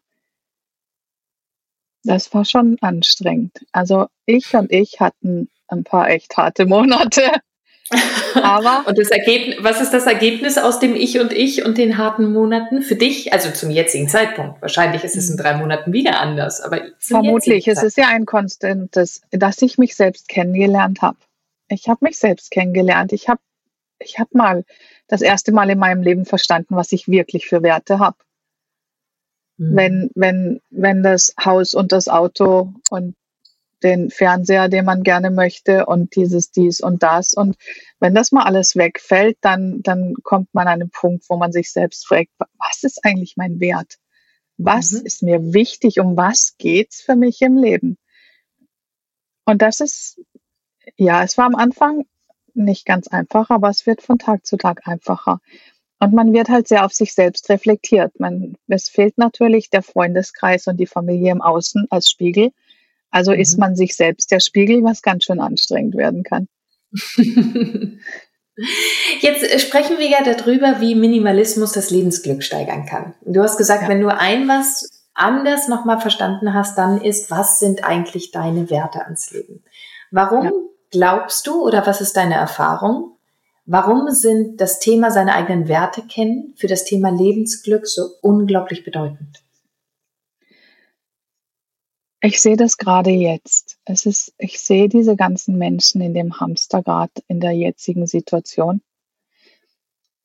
Das 2.07 2.33
war 2.33 2.45
schon 2.45 2.77
anstrengend. 2.79 3.65
Also 3.73 4.07
ich 4.25 4.53
und 4.53 4.71
ich 4.71 5.01
hatten 5.01 5.49
ein 5.67 5.83
paar 5.83 6.09
echt 6.09 6.37
harte 6.37 6.65
Monate. 6.65 7.21
Aber 8.35 8.85
und 8.87 8.97
das 8.97 9.09
Ergebnis, 9.09 9.57
was 9.59 9.81
ist 9.81 9.93
das 9.93 10.07
Ergebnis 10.07 10.57
aus 10.57 10.79
dem 10.79 10.95
Ich 10.95 11.19
und 11.19 11.33
Ich 11.33 11.65
und 11.65 11.77
den 11.77 11.97
harten 11.97 12.31
Monaten 12.31 12.81
für 12.81 12.95
dich? 12.95 13.33
Also 13.33 13.51
zum 13.51 13.71
jetzigen 13.71 14.07
Zeitpunkt. 14.07 14.61
Wahrscheinlich 14.61 15.03
ist 15.03 15.17
es 15.17 15.29
in 15.29 15.35
drei 15.35 15.55
Monaten 15.55 15.91
wieder 15.91 16.21
anders, 16.21 16.61
aber 16.61 16.81
vermutlich. 16.97 17.67
Es 17.67 17.83
ist 17.83 17.97
ja 17.97 18.07
ein 18.07 18.25
konstantes, 18.25 19.21
dass 19.31 19.61
ich 19.61 19.77
mich 19.77 19.95
selbst 19.95 20.29
kennengelernt 20.29 21.01
habe. 21.01 21.17
Ich 21.67 21.89
habe 21.89 22.05
mich 22.05 22.17
selbst 22.17 22.51
kennengelernt. 22.51 23.11
Ich 23.11 23.27
habe, 23.27 23.41
ich 23.99 24.17
habe 24.17 24.29
mal 24.31 24.63
das 25.09 25.21
erste 25.21 25.51
Mal 25.51 25.69
in 25.69 25.79
meinem 25.79 26.03
Leben 26.03 26.25
verstanden, 26.25 26.75
was 26.75 26.93
ich 26.93 27.09
wirklich 27.09 27.47
für 27.47 27.63
Werte 27.63 27.99
habe. 27.99 28.17
Mhm. 29.57 29.75
Wenn, 29.75 30.11
wenn, 30.15 30.61
wenn 30.69 31.03
das 31.03 31.33
Haus 31.43 31.73
und 31.73 31.91
das 31.91 32.07
Auto 32.07 32.73
und 32.89 33.15
den 33.83 34.09
Fernseher, 34.09 34.69
den 34.69 34.85
man 34.85 35.03
gerne 35.03 35.29
möchte 35.29 35.85
und 35.85 36.15
dieses, 36.15 36.51
dies 36.51 36.79
und 36.79 37.03
das. 37.03 37.33
Und 37.33 37.55
wenn 37.99 38.15
das 38.15 38.31
mal 38.31 38.43
alles 38.43 38.75
wegfällt, 38.75 39.37
dann, 39.41 39.81
dann 39.83 40.15
kommt 40.23 40.53
man 40.53 40.67
an 40.67 40.81
einen 40.81 40.89
Punkt, 40.89 41.25
wo 41.29 41.37
man 41.37 41.51
sich 41.51 41.71
selbst 41.71 42.07
fragt, 42.07 42.31
was 42.39 42.83
ist 42.83 43.05
eigentlich 43.05 43.35
mein 43.37 43.59
Wert? 43.59 43.97
Was 44.57 44.93
mhm. 44.93 45.05
ist 45.05 45.23
mir 45.23 45.53
wichtig? 45.53 45.99
Um 45.99 46.17
was 46.17 46.55
geht's 46.57 47.01
für 47.01 47.15
mich 47.15 47.41
im 47.41 47.57
Leben? 47.57 47.97
Und 49.45 49.61
das 49.61 49.79
ist, 49.79 50.19
ja, 50.95 51.23
es 51.23 51.37
war 51.37 51.45
am 51.45 51.55
Anfang 51.55 52.05
nicht 52.53 52.85
ganz 52.85 53.07
einfach, 53.07 53.49
aber 53.49 53.69
es 53.69 53.85
wird 53.85 54.01
von 54.01 54.17
Tag 54.17 54.45
zu 54.45 54.57
Tag 54.57 54.87
einfacher. 54.87 55.39
Und 55.99 56.13
man 56.13 56.31
wird 56.33 56.49
halt 56.49 56.67
sehr 56.67 56.85
auf 56.85 56.93
sich 56.93 57.13
selbst 57.13 57.49
reflektiert. 57.49 58.19
Man, 58.19 58.55
es 58.67 58.87
fehlt 58.87 59.17
natürlich 59.17 59.69
der 59.69 59.81
Freundeskreis 59.81 60.67
und 60.67 60.77
die 60.77 60.85
Familie 60.85 61.31
im 61.31 61.41
Außen 61.41 61.87
als 61.89 62.11
Spiegel. 62.11 62.51
Also 63.09 63.31
mhm. 63.31 63.39
ist 63.39 63.57
man 63.57 63.75
sich 63.75 63.95
selbst 63.95 64.31
der 64.31 64.39
Spiegel, 64.39 64.83
was 64.83 65.01
ganz 65.01 65.23
schön 65.23 65.39
anstrengend 65.39 65.95
werden 65.95 66.23
kann. 66.23 66.47
Jetzt 69.19 69.61
sprechen 69.61 69.97
wir 69.99 70.07
ja 70.07 70.23
darüber, 70.23 70.79
wie 70.81 70.95
Minimalismus 70.95 71.73
das 71.73 71.91
Lebensglück 71.91 72.41
steigern 72.43 72.85
kann. 72.85 73.13
Du 73.25 73.41
hast 73.41 73.57
gesagt, 73.57 73.83
ja. 73.83 73.89
wenn 73.89 74.01
du 74.01 74.07
ein 74.07 74.47
was 74.47 74.89
anders 75.13 75.67
nochmal 75.67 75.99
verstanden 75.99 76.53
hast, 76.53 76.77
dann 76.77 77.01
ist, 77.01 77.29
was 77.31 77.59
sind 77.59 77.83
eigentlich 77.83 78.31
deine 78.31 78.69
Werte 78.69 79.03
ans 79.03 79.31
Leben? 79.31 79.63
Warum 80.11 80.45
ja. 80.45 80.51
glaubst 80.91 81.45
du 81.47 81.65
oder 81.65 81.85
was 81.85 82.01
ist 82.01 82.17
deine 82.17 82.35
Erfahrung? 82.35 83.16
Warum 83.69 84.09
sind 84.11 84.61
das 84.61 84.79
Thema 84.79 85.11
seine 85.11 85.35
eigenen 85.35 85.67
Werte 85.67 86.01
kennen 86.01 86.53
für 86.55 86.67
das 86.67 86.85
Thema 86.85 87.09
Lebensglück 87.09 87.85
so 87.85 88.11
unglaublich 88.21 88.85
bedeutend? 88.85 89.43
Ich 92.21 92.39
sehe 92.41 92.55
das 92.55 92.77
gerade 92.77 93.09
jetzt. 93.09 93.77
Es 93.83 94.05
ist, 94.05 94.33
ich 94.37 94.61
sehe 94.61 94.87
diese 94.87 95.17
ganzen 95.17 95.57
Menschen 95.57 95.99
in 95.99 96.13
dem 96.13 96.39
Hamsterrad 96.39 97.11
in 97.27 97.41
der 97.41 97.51
jetzigen 97.51 98.07
Situation. 98.07 98.81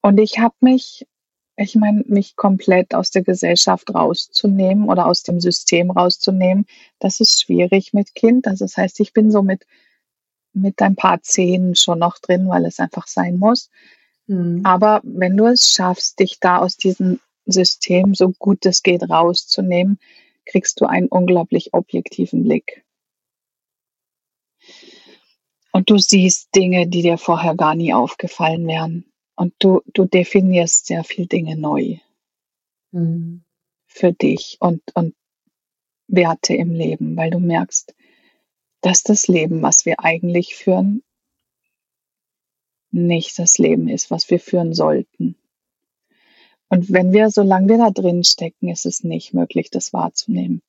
Und 0.02 0.18
ich 0.18 0.38
habe 0.38 0.54
mich, 0.60 1.08
ich 1.56 1.74
meine, 1.74 2.04
mich 2.06 2.36
komplett 2.36 2.94
aus 2.94 3.10
der 3.10 3.22
Gesellschaft 3.22 3.92
rauszunehmen 3.92 4.88
oder 4.88 5.06
aus 5.06 5.24
dem 5.24 5.40
System 5.40 5.90
rauszunehmen, 5.90 6.66
das 7.00 7.18
ist 7.18 7.42
schwierig 7.42 7.92
mit 7.92 8.14
Kind. 8.14 8.46
Also 8.46 8.66
das 8.66 8.76
heißt, 8.76 9.00
ich 9.00 9.12
bin 9.12 9.32
so 9.32 9.42
mit, 9.42 9.66
mit 10.54 10.80
ein 10.82 10.96
paar 10.96 11.22
Zehen 11.22 11.74
schon 11.74 11.98
noch 11.98 12.18
drin, 12.18 12.48
weil 12.48 12.64
es 12.66 12.78
einfach 12.78 13.06
sein 13.06 13.38
muss. 13.38 13.70
Mhm. 14.26 14.60
Aber 14.64 15.00
wenn 15.04 15.36
du 15.36 15.46
es 15.46 15.68
schaffst, 15.68 16.18
dich 16.18 16.38
da 16.40 16.58
aus 16.58 16.76
diesem 16.76 17.20
System 17.46 18.14
so 18.14 18.30
gut 18.30 18.64
es 18.66 18.82
geht 18.82 19.08
rauszunehmen, 19.08 19.98
kriegst 20.46 20.80
du 20.80 20.86
einen 20.86 21.08
unglaublich 21.08 21.74
objektiven 21.74 22.44
Blick. 22.44 22.84
Und 25.72 25.88
du 25.88 25.98
siehst 25.98 26.54
Dinge, 26.54 26.86
die 26.86 27.02
dir 27.02 27.18
vorher 27.18 27.54
gar 27.56 27.74
nie 27.74 27.94
aufgefallen 27.94 28.66
wären. 28.66 29.06
Und 29.34 29.54
du, 29.58 29.80
du 29.94 30.04
definierst 30.04 30.86
sehr 30.86 31.02
viel 31.02 31.26
Dinge 31.26 31.56
neu 31.56 31.98
mhm. 32.90 33.42
für 33.86 34.12
dich 34.12 34.58
und, 34.60 34.82
und 34.94 35.14
Werte 36.08 36.54
im 36.54 36.74
Leben, 36.74 37.16
weil 37.16 37.30
du 37.30 37.38
merkst, 37.38 37.94
dass 38.82 39.02
das 39.02 39.28
Leben, 39.28 39.62
was 39.62 39.86
wir 39.86 40.00
eigentlich 40.00 40.54
führen, 40.56 41.02
nicht 42.90 43.38
das 43.38 43.58
Leben 43.58 43.88
ist, 43.88 44.10
was 44.10 44.28
wir 44.30 44.38
führen 44.38 44.74
sollten. 44.74 45.36
Und 46.68 46.92
wenn 46.92 47.12
wir, 47.12 47.30
solange 47.30 47.68
wir 47.68 47.78
da 47.78 47.90
drin 47.90 48.24
stecken, 48.24 48.68
ist 48.68 48.86
es 48.86 49.04
nicht 49.04 49.34
möglich, 49.34 49.70
das 49.70 49.92
wahrzunehmen. 49.92 50.62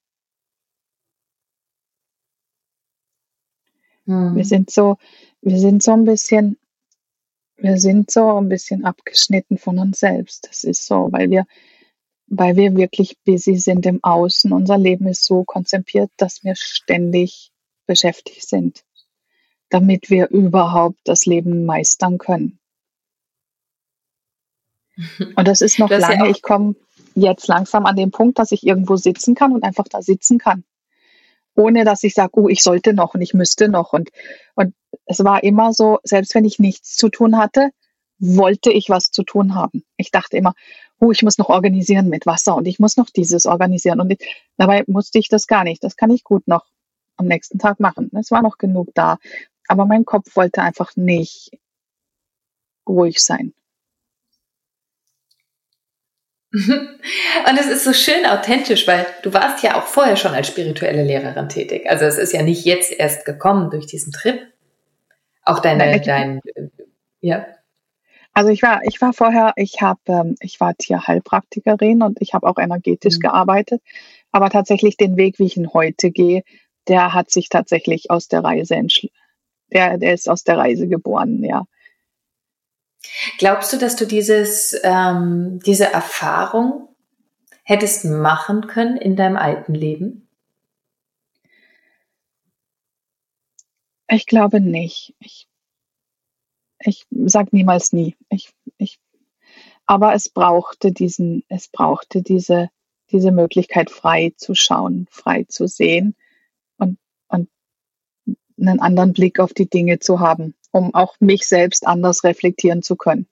Hm. 4.06 4.36
Wir 4.36 4.46
sind 4.46 4.70
so, 4.70 4.98
wir 5.42 5.58
sind 5.60 5.82
so 5.82 5.94
ein 5.94 6.06
bisschen, 6.06 6.58
wir 7.56 7.78
sind 7.78 8.12
so 8.12 8.38
ein 8.38 8.50
bisschen 8.50 8.84
abgeschnitten 8.86 9.58
von 9.58 9.80
uns 9.80 10.00
selbst. 10.00 10.48
Das 10.50 10.64
ist 10.64 10.86
so, 10.86 11.08
weil 11.12 11.30
wir, 11.30 11.46
weil 12.28 12.58
wir 12.58 12.76
wirklich 12.76 13.18
busy 13.26 13.58
sind 13.58 13.86
im 13.86 14.04
Außen. 14.04 14.52
Unser 14.52 14.78
Leben 14.78 15.08
ist 15.08 15.24
so 15.24 15.44
konzipiert, 15.46 16.12
dass 16.18 16.44
wir 16.44 16.56
ständig 16.56 17.53
beschäftigt 17.86 18.48
sind, 18.48 18.84
damit 19.70 20.10
wir 20.10 20.30
überhaupt 20.30 21.00
das 21.06 21.26
Leben 21.26 21.66
meistern 21.66 22.18
können. 22.18 22.60
Und 25.36 25.48
das 25.48 25.62
ist 25.62 25.80
noch 25.80 25.90
das 25.90 26.02
lange. 26.02 26.26
Ja 26.26 26.30
ich 26.30 26.42
komme 26.42 26.76
jetzt 27.16 27.48
langsam 27.48 27.86
an 27.86 27.96
den 27.96 28.12
Punkt, 28.12 28.40
dass 28.40 28.52
ich 28.52 28.66
irgendwo 28.66 28.96
sitzen 28.96 29.36
kann 29.36 29.54
und 29.54 29.64
einfach 29.64 29.88
da 29.88 30.02
sitzen 30.02 30.40
kann. 30.40 30.64
Ohne 31.56 31.86
dass 31.86 32.04
ich 32.04 32.16
sage, 32.16 32.32
oh, 32.34 32.50
ich 32.50 32.64
sollte 32.64 32.94
noch 32.94 33.14
und 33.14 33.22
ich 33.22 33.34
müsste 33.34 33.70
noch. 33.70 33.94
Und, 33.94 34.10
und 34.56 34.74
es 35.06 35.24
war 35.24 35.44
immer 35.44 35.74
so, 35.74 36.00
selbst 36.04 36.34
wenn 36.34 36.46
ich 36.46 36.58
nichts 36.58 36.96
zu 36.96 37.10
tun 37.10 37.38
hatte, 37.38 37.70
wollte 38.18 38.72
ich 38.72 38.90
was 38.90 39.12
zu 39.12 39.24
tun 39.24 39.54
haben. 39.54 39.84
Ich 39.98 40.10
dachte 40.10 40.38
immer, 40.38 40.56
oh, 41.00 41.12
ich 41.12 41.22
muss 41.22 41.38
noch 41.38 41.50
organisieren 41.50 42.10
mit 42.10 42.26
Wasser 42.26 42.56
und 42.56 42.66
ich 42.66 42.80
muss 42.80 42.98
noch 42.98 43.10
dieses 43.10 43.46
organisieren. 43.46 44.00
Und 44.00 44.12
ich, 44.12 44.20
dabei 44.58 44.84
musste 44.88 45.20
ich 45.20 45.30
das 45.30 45.46
gar 45.46 45.64
nicht. 45.64 45.84
Das 45.84 45.96
kann 45.96 46.10
ich 46.10 46.24
gut 46.24 46.48
noch 46.48 46.66
am 47.18 47.28
nächsten 47.28 47.60
Tag 47.60 47.80
machen. 47.80 48.10
Es 48.20 48.32
war 48.32 48.42
noch 48.42 48.58
genug 48.58 48.90
da. 48.94 49.18
Aber 49.68 49.86
mein 49.86 50.06
Kopf 50.06 50.36
wollte 50.36 50.62
einfach 50.62 50.96
nicht 50.96 51.52
ruhig 52.88 53.24
sein. 53.24 53.54
Und 56.54 57.60
es 57.60 57.66
ist 57.66 57.84
so 57.84 57.94
schön 57.94 58.26
authentisch, 58.28 58.88
weil 58.88 59.08
du 59.24 59.34
warst 59.34 59.64
ja 59.64 59.76
auch 59.76 59.88
vorher 59.88 60.16
schon 60.16 60.36
als 60.36 60.48
spirituelle 60.48 61.04
Lehrerin 61.04 61.50
tätig. 61.50 61.90
Also 61.90 62.06
es 62.06 62.18
ist 62.18 62.32
ja 62.32 62.44
nicht 62.44 62.64
jetzt 62.66 62.92
erst 62.92 63.26
gekommen 63.26 63.72
durch 63.72 63.88
diesen 63.88 64.12
Trip. 64.12 64.40
Auch 65.44 65.60
deine, 65.60 65.86
Nein, 65.86 66.02
dein, 66.06 66.72
ja. 67.22 67.48
Also 68.34 68.50
ich 68.50 68.62
war, 68.62 68.82
ich 68.84 69.02
war 69.02 69.14
vorher, 69.14 69.54
ich 69.56 69.82
habe, 69.82 70.00
ähm, 70.08 70.36
ich 70.42 70.60
war 70.60 70.76
Tierheilpraktikerin 70.76 72.04
und 72.04 72.22
ich 72.22 72.34
habe 72.34 72.48
auch 72.48 72.58
energetisch 72.58 73.18
mhm. 73.18 73.22
gearbeitet. 73.22 73.82
Aber 74.32 74.50
tatsächlich 74.50 74.96
den 74.96 75.18
Weg, 75.18 75.40
wie 75.40 75.46
ich 75.46 75.58
ihn 75.58 75.74
heute 75.74 76.12
gehe, 76.12 76.44
der 76.88 77.14
hat 77.14 77.32
sich 77.32 77.50
tatsächlich 77.50 78.12
aus 78.12 78.28
der 78.28 78.44
Reise 78.44 78.76
der, 79.74 79.98
der 79.98 80.14
ist 80.14 80.30
aus 80.30 80.44
der 80.44 80.58
Reise 80.58 80.88
geboren, 80.88 81.44
ja. 81.44 81.66
Glaubst 83.38 83.74
du, 83.74 83.78
dass 83.78 83.96
du 83.96 84.06
dieses, 84.06 84.80
ähm, 84.84 85.60
diese 85.66 85.92
Erfahrung 85.92 86.88
hättest 87.64 88.06
machen 88.06 88.68
können 88.68 88.98
in 88.98 89.16
deinem 89.16 89.36
alten 89.36 89.74
Leben? 89.74 90.30
Ich 94.08 94.26
glaube 94.26 94.62
nicht. 94.62 95.16
Ich, 95.20 95.48
ich 96.80 97.06
sag 97.26 97.52
niemals 97.52 97.94
nie. 97.94 98.16
Ich, 98.30 98.54
ich, 98.78 99.00
aber 99.86 100.14
es 100.14 100.30
brauchte 100.30 100.92
diesen, 100.92 101.44
es 101.50 101.68
brauchte 101.68 102.22
diese, 102.22 102.70
diese 103.12 103.32
Möglichkeit, 103.32 103.90
frei 103.90 104.34
zu 104.38 104.56
schauen, 104.56 105.08
frei 105.10 105.46
zu 105.50 105.68
sehen 105.68 106.16
einen 108.68 108.80
anderen 108.80 109.14
Blick 109.14 109.40
auf 109.40 109.54
die 109.54 109.70
Dinge 109.70 110.00
zu 110.00 110.20
haben 110.20 110.56
um 110.74 110.94
auch 110.94 111.16
mich 111.20 111.48
selbst 111.48 111.88
anders 111.88 112.24
reflektieren 112.24 112.82
zu 112.82 112.96
können. 112.96 113.28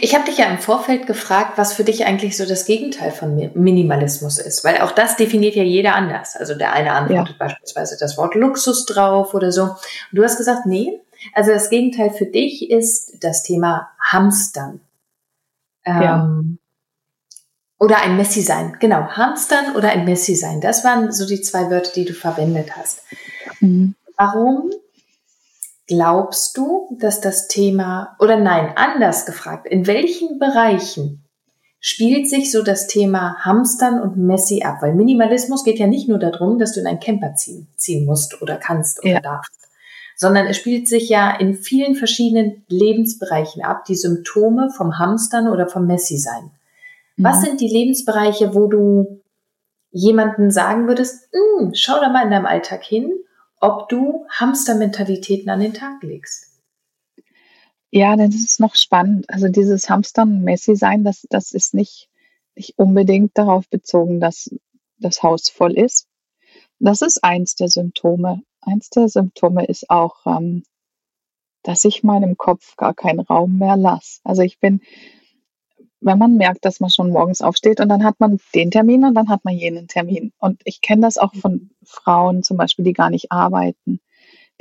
Ich 0.00 0.16
habe 0.16 0.24
dich 0.24 0.38
ja 0.38 0.46
im 0.46 0.58
Vorfeld 0.58 1.06
gefragt, 1.06 1.56
was 1.56 1.72
für 1.72 1.84
dich 1.84 2.04
eigentlich 2.04 2.36
so 2.36 2.44
das 2.44 2.66
Gegenteil 2.66 3.12
von 3.12 3.52
Minimalismus 3.54 4.38
ist, 4.38 4.64
weil 4.64 4.80
auch 4.80 4.90
das 4.90 5.14
definiert 5.16 5.54
ja 5.54 5.62
jeder 5.62 5.94
anders. 5.94 6.36
Also 6.36 6.56
der 6.56 6.72
eine 6.72 6.92
antwortet 6.92 7.36
ja. 7.38 7.46
beispielsweise 7.46 7.96
das 7.98 8.18
Wort 8.18 8.34
Luxus 8.34 8.84
drauf 8.84 9.32
oder 9.32 9.52
so. 9.52 9.62
Und 9.62 9.78
du 10.10 10.24
hast 10.24 10.38
gesagt, 10.38 10.66
nee, 10.66 11.00
also 11.34 11.52
das 11.52 11.70
Gegenteil 11.70 12.10
für 12.10 12.26
dich 12.26 12.68
ist 12.68 13.22
das 13.22 13.44
Thema 13.44 13.90
Hamstern. 14.00 14.80
Ja. 15.86 16.24
Ähm, 16.24 16.58
oder 17.80 18.02
ein 18.02 18.16
Messi 18.16 18.42
sein. 18.42 18.76
Genau, 18.78 19.08
Hamstern 19.08 19.74
oder 19.74 19.88
ein 19.88 20.04
Messi 20.04 20.36
sein. 20.36 20.60
Das 20.60 20.84
waren 20.84 21.10
so 21.10 21.26
die 21.26 21.40
zwei 21.40 21.70
Wörter, 21.70 21.90
die 21.94 22.04
du 22.04 22.12
verwendet 22.12 22.76
hast. 22.76 23.02
Mhm. 23.60 23.94
Warum 24.16 24.70
glaubst 25.88 26.56
du, 26.56 26.96
dass 27.00 27.22
das 27.22 27.48
Thema, 27.48 28.16
oder 28.20 28.36
nein, 28.36 28.74
anders 28.76 29.24
gefragt, 29.24 29.66
in 29.66 29.86
welchen 29.86 30.38
Bereichen 30.38 31.24
spielt 31.80 32.28
sich 32.28 32.52
so 32.52 32.62
das 32.62 32.86
Thema 32.86 33.36
Hamstern 33.40 33.98
und 33.98 34.18
Messi 34.18 34.62
ab? 34.62 34.82
Weil 34.82 34.94
Minimalismus 34.94 35.64
geht 35.64 35.78
ja 35.78 35.86
nicht 35.86 36.06
nur 36.06 36.18
darum, 36.18 36.58
dass 36.58 36.74
du 36.74 36.80
in 36.80 36.86
einen 36.86 37.00
Camper 37.00 37.34
ziehen, 37.34 37.66
ziehen 37.76 38.04
musst 38.04 38.42
oder 38.42 38.56
kannst 38.56 39.00
oder 39.02 39.12
ja. 39.12 39.20
darfst, 39.20 39.54
sondern 40.16 40.46
es 40.46 40.58
spielt 40.58 40.86
sich 40.86 41.08
ja 41.08 41.34
in 41.34 41.54
vielen 41.54 41.94
verschiedenen 41.94 42.62
Lebensbereichen 42.68 43.64
ab, 43.64 43.86
die 43.86 43.96
Symptome 43.96 44.68
vom 44.76 44.98
Hamstern 44.98 45.48
oder 45.48 45.66
vom 45.66 45.86
Messi 45.86 46.18
sein. 46.18 46.50
Mhm. 47.20 47.24
Was 47.24 47.42
sind 47.42 47.60
die 47.60 47.68
Lebensbereiche, 47.68 48.54
wo 48.54 48.66
du 48.66 49.22
jemanden 49.90 50.50
sagen 50.50 50.86
würdest, 50.86 51.28
hm, 51.32 51.72
schau 51.74 52.00
da 52.00 52.08
mal 52.08 52.24
in 52.24 52.30
deinem 52.30 52.46
Alltag 52.46 52.84
hin 52.84 53.12
ob 53.60 53.88
du 53.90 54.26
Hamstermentalitäten 54.30 55.50
an 55.50 55.60
den 55.60 55.74
Tag 55.74 56.02
legst. 56.02 56.46
Ja, 57.90 58.16
das 58.16 58.34
ist 58.34 58.60
noch 58.60 58.74
spannend. 58.74 59.28
Also 59.28 59.48
dieses 59.48 59.90
Hamstern 59.90 60.42
Messi 60.42 60.76
sein, 60.76 61.04
das, 61.04 61.26
das 61.28 61.52
ist 61.52 61.74
nicht, 61.74 62.08
nicht 62.54 62.78
unbedingt 62.78 63.36
darauf 63.36 63.68
bezogen, 63.68 64.20
dass 64.20 64.50
das 64.98 65.22
Haus 65.22 65.50
voll 65.50 65.76
ist. 65.76 66.06
Das 66.78 67.02
ist 67.02 67.22
eins 67.22 67.54
der 67.54 67.68
Symptome. 67.68 68.42
Eins 68.62 68.90
der 68.90 69.08
Symptome 69.08 69.66
ist 69.66 69.90
auch, 69.90 70.24
ähm, 70.26 70.62
dass 71.62 71.84
ich 71.84 72.02
meinem 72.02 72.36
Kopf 72.36 72.76
gar 72.76 72.94
keinen 72.94 73.20
Raum 73.20 73.58
mehr 73.58 73.76
lasse. 73.76 74.20
Also 74.24 74.42
ich 74.42 74.60
bin 74.60 74.80
wenn 76.00 76.18
man 76.18 76.36
merkt, 76.36 76.64
dass 76.64 76.80
man 76.80 76.90
schon 76.90 77.10
morgens 77.10 77.42
aufsteht 77.42 77.80
und 77.80 77.88
dann 77.88 78.04
hat 78.04 78.20
man 78.20 78.38
den 78.54 78.70
Termin 78.70 79.04
und 79.04 79.14
dann 79.14 79.28
hat 79.28 79.44
man 79.44 79.54
jenen 79.54 79.86
Termin. 79.86 80.32
Und 80.38 80.60
ich 80.64 80.80
kenne 80.80 81.02
das 81.02 81.18
auch 81.18 81.34
von 81.34 81.70
Frauen 81.84 82.42
zum 82.42 82.56
Beispiel, 82.56 82.84
die 82.84 82.92
gar 82.92 83.10
nicht 83.10 83.30
arbeiten. 83.30 84.00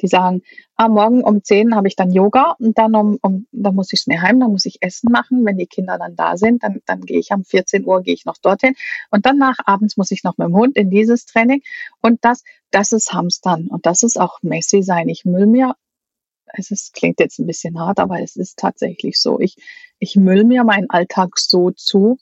Die 0.01 0.07
sagen, 0.07 0.43
ah, 0.75 0.87
morgen 0.87 1.23
um 1.23 1.43
10 1.43 1.75
habe 1.75 1.89
ich 1.89 1.95
dann 1.95 2.11
Yoga 2.11 2.55
und 2.59 2.77
dann 2.77 2.95
um, 2.95 3.19
um 3.21 3.47
dann 3.51 3.75
muss 3.75 3.91
ich 3.91 3.99
schnell 3.99 4.19
heim, 4.19 4.39
dann 4.39 4.51
muss 4.51 4.65
ich 4.65 4.81
Essen 4.81 5.11
machen. 5.11 5.45
Wenn 5.45 5.57
die 5.57 5.67
Kinder 5.67 5.97
dann 5.97 6.15
da 6.15 6.37
sind, 6.37 6.63
dann, 6.63 6.81
dann 6.85 7.01
gehe 7.01 7.19
ich 7.19 7.31
um 7.31 7.43
14 7.43 7.85
Uhr, 7.85 8.01
gehe 8.01 8.13
ich 8.13 8.25
noch 8.25 8.37
dorthin. 8.37 8.75
Und 9.11 9.25
dann 9.25 9.37
nach 9.37 9.57
abends 9.65 9.97
muss 9.97 10.11
ich 10.11 10.23
noch 10.23 10.37
mit 10.37 10.47
dem 10.47 10.55
Hund 10.55 10.77
in 10.77 10.89
dieses 10.89 11.25
Training. 11.25 11.61
Und 12.01 12.23
das, 12.23 12.43
das 12.71 12.93
ist 12.93 13.13
Hamstern. 13.13 13.67
Und 13.67 13.85
das 13.85 14.03
ist 14.03 14.19
auch 14.19 14.41
Messi 14.41 14.83
sein. 14.83 15.09
Ich 15.09 15.25
müll 15.25 15.47
mir 15.47 15.75
es 16.53 16.71
ist, 16.71 16.93
klingt 16.93 17.19
jetzt 17.19 17.39
ein 17.39 17.47
bisschen 17.47 17.79
hart, 17.79 17.99
aber 17.99 18.21
es 18.21 18.35
ist 18.35 18.57
tatsächlich 18.57 19.19
so. 19.19 19.39
Ich, 19.39 19.55
ich 19.99 20.15
müll 20.15 20.43
mir 20.43 20.63
meinen 20.63 20.89
Alltag 20.89 21.37
so 21.37 21.71
zu, 21.71 22.17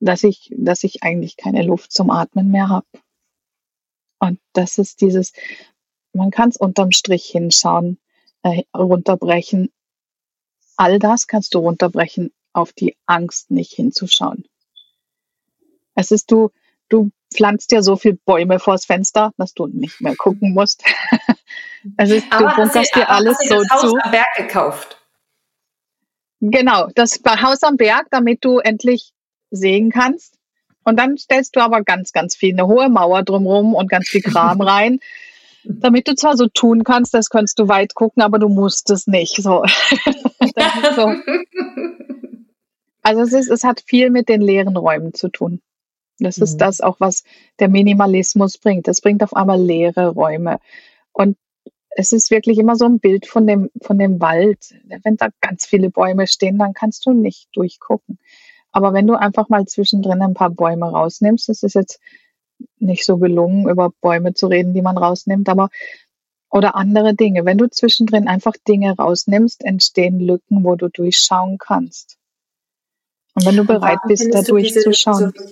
dass 0.00 0.24
ich, 0.24 0.52
dass 0.56 0.84
ich 0.84 1.02
eigentlich 1.02 1.36
keine 1.36 1.62
Luft 1.62 1.92
zum 1.92 2.10
Atmen 2.10 2.50
mehr 2.50 2.68
habe. 2.68 2.86
Und 4.18 4.40
das 4.52 4.78
ist 4.78 5.00
dieses, 5.00 5.32
man 6.12 6.30
kann 6.30 6.48
es 6.48 6.56
unterm 6.56 6.92
Strich 6.92 7.26
hinschauen, 7.26 7.98
äh, 8.42 8.62
runterbrechen. 8.76 9.72
All 10.76 10.98
das 10.98 11.26
kannst 11.26 11.54
du 11.54 11.58
runterbrechen 11.58 12.32
auf 12.52 12.72
die 12.72 12.96
Angst, 13.06 13.50
nicht 13.50 13.72
hinzuschauen. 13.72 14.44
Es 15.94 16.10
ist 16.10 16.30
du, 16.30 16.50
du 16.88 17.10
pflanzt 17.32 17.72
ja 17.72 17.82
so 17.82 17.96
viel 17.96 18.14
Bäume 18.24 18.58
vors 18.58 18.84
Fenster, 18.84 19.32
dass 19.36 19.54
du 19.54 19.66
nicht 19.66 20.00
mehr 20.00 20.16
gucken 20.16 20.52
musst. 20.52 20.84
also 21.96 22.14
du 22.14 22.54
bunkerst 22.56 22.94
dir 22.94 23.08
alles 23.08 23.36
so 23.38 23.60
das 23.60 23.70
Haus 23.70 23.80
zu. 23.82 23.96
am 23.96 24.10
Berg 24.10 24.28
gekauft. 24.36 24.98
Genau, 26.40 26.88
das 26.94 27.20
Haus 27.24 27.62
am 27.62 27.76
Berg, 27.76 28.08
damit 28.10 28.44
du 28.44 28.58
endlich 28.58 29.12
sehen 29.50 29.90
kannst. 29.90 30.38
Und 30.84 30.98
dann 30.98 31.16
stellst 31.16 31.54
du 31.54 31.60
aber 31.60 31.82
ganz, 31.82 32.12
ganz 32.12 32.34
viel, 32.34 32.54
eine 32.54 32.66
hohe 32.66 32.88
Mauer 32.88 33.22
drumherum 33.22 33.74
und 33.74 33.88
ganz 33.88 34.08
viel 34.08 34.22
Kram 34.22 34.60
rein, 34.62 34.98
damit 35.64 36.08
du 36.08 36.14
zwar 36.14 36.36
so 36.36 36.48
tun 36.48 36.82
kannst, 36.82 37.14
das 37.14 37.30
könntest 37.30 37.58
du 37.58 37.68
weit 37.68 37.94
gucken, 37.94 38.22
aber 38.22 38.38
du 38.38 38.48
musst 38.48 38.90
es 38.90 39.06
nicht. 39.06 39.36
So. 39.36 39.64
so. 40.96 41.14
Also 43.04 43.22
es 43.22 43.32
ist, 43.32 43.50
es 43.50 43.64
hat 43.64 43.82
viel 43.84 44.10
mit 44.10 44.28
den 44.28 44.40
leeren 44.40 44.76
Räumen 44.76 45.12
zu 45.12 45.28
tun. 45.28 45.60
Das 46.20 46.38
mhm. 46.38 46.44
ist 46.44 46.58
das 46.58 46.80
auch, 46.80 47.00
was 47.00 47.24
der 47.58 47.68
Minimalismus 47.68 48.58
bringt. 48.58 48.86
Es 48.86 49.00
bringt 49.00 49.24
auf 49.24 49.34
einmal 49.34 49.60
leere 49.60 50.10
Räume. 50.10 50.60
Und 51.10 51.36
es 51.94 52.12
ist 52.12 52.30
wirklich 52.30 52.58
immer 52.58 52.76
so 52.76 52.86
ein 52.86 53.00
Bild 53.00 53.26
von 53.26 53.46
dem, 53.46 53.70
von 53.82 53.98
dem 53.98 54.20
Wald. 54.20 54.74
Wenn 55.02 55.16
da 55.16 55.28
ganz 55.40 55.66
viele 55.66 55.90
Bäume 55.90 56.26
stehen, 56.26 56.58
dann 56.58 56.72
kannst 56.72 57.06
du 57.06 57.12
nicht 57.12 57.48
durchgucken. 57.52 58.18
Aber 58.70 58.92
wenn 58.94 59.06
du 59.06 59.14
einfach 59.14 59.48
mal 59.48 59.66
zwischendrin 59.66 60.22
ein 60.22 60.34
paar 60.34 60.50
Bäume 60.50 60.90
rausnimmst, 60.90 61.48
das 61.48 61.62
ist 61.62 61.74
jetzt 61.74 62.00
nicht 62.78 63.04
so 63.04 63.18
gelungen, 63.18 63.68
über 63.68 63.92
Bäume 64.00 64.34
zu 64.34 64.46
reden, 64.46 64.72
die 64.72 64.82
man 64.82 64.96
rausnimmt, 64.96 65.48
aber 65.48 65.68
oder 66.50 66.74
andere 66.74 67.14
Dinge. 67.14 67.44
Wenn 67.44 67.58
du 67.58 67.68
zwischendrin 67.68 68.28
einfach 68.28 68.54
Dinge 68.68 68.94
rausnimmst, 68.96 69.64
entstehen 69.64 70.20
Lücken, 70.20 70.64
wo 70.64 70.76
du 70.76 70.88
durchschauen 70.88 71.58
kannst. 71.58 72.18
Und 73.34 73.46
wenn 73.46 73.56
du 73.56 73.64
bereit 73.64 74.00
bist, 74.06 74.32
da 74.32 74.42
durchzuschauen. 74.42 75.32
So 75.34 75.44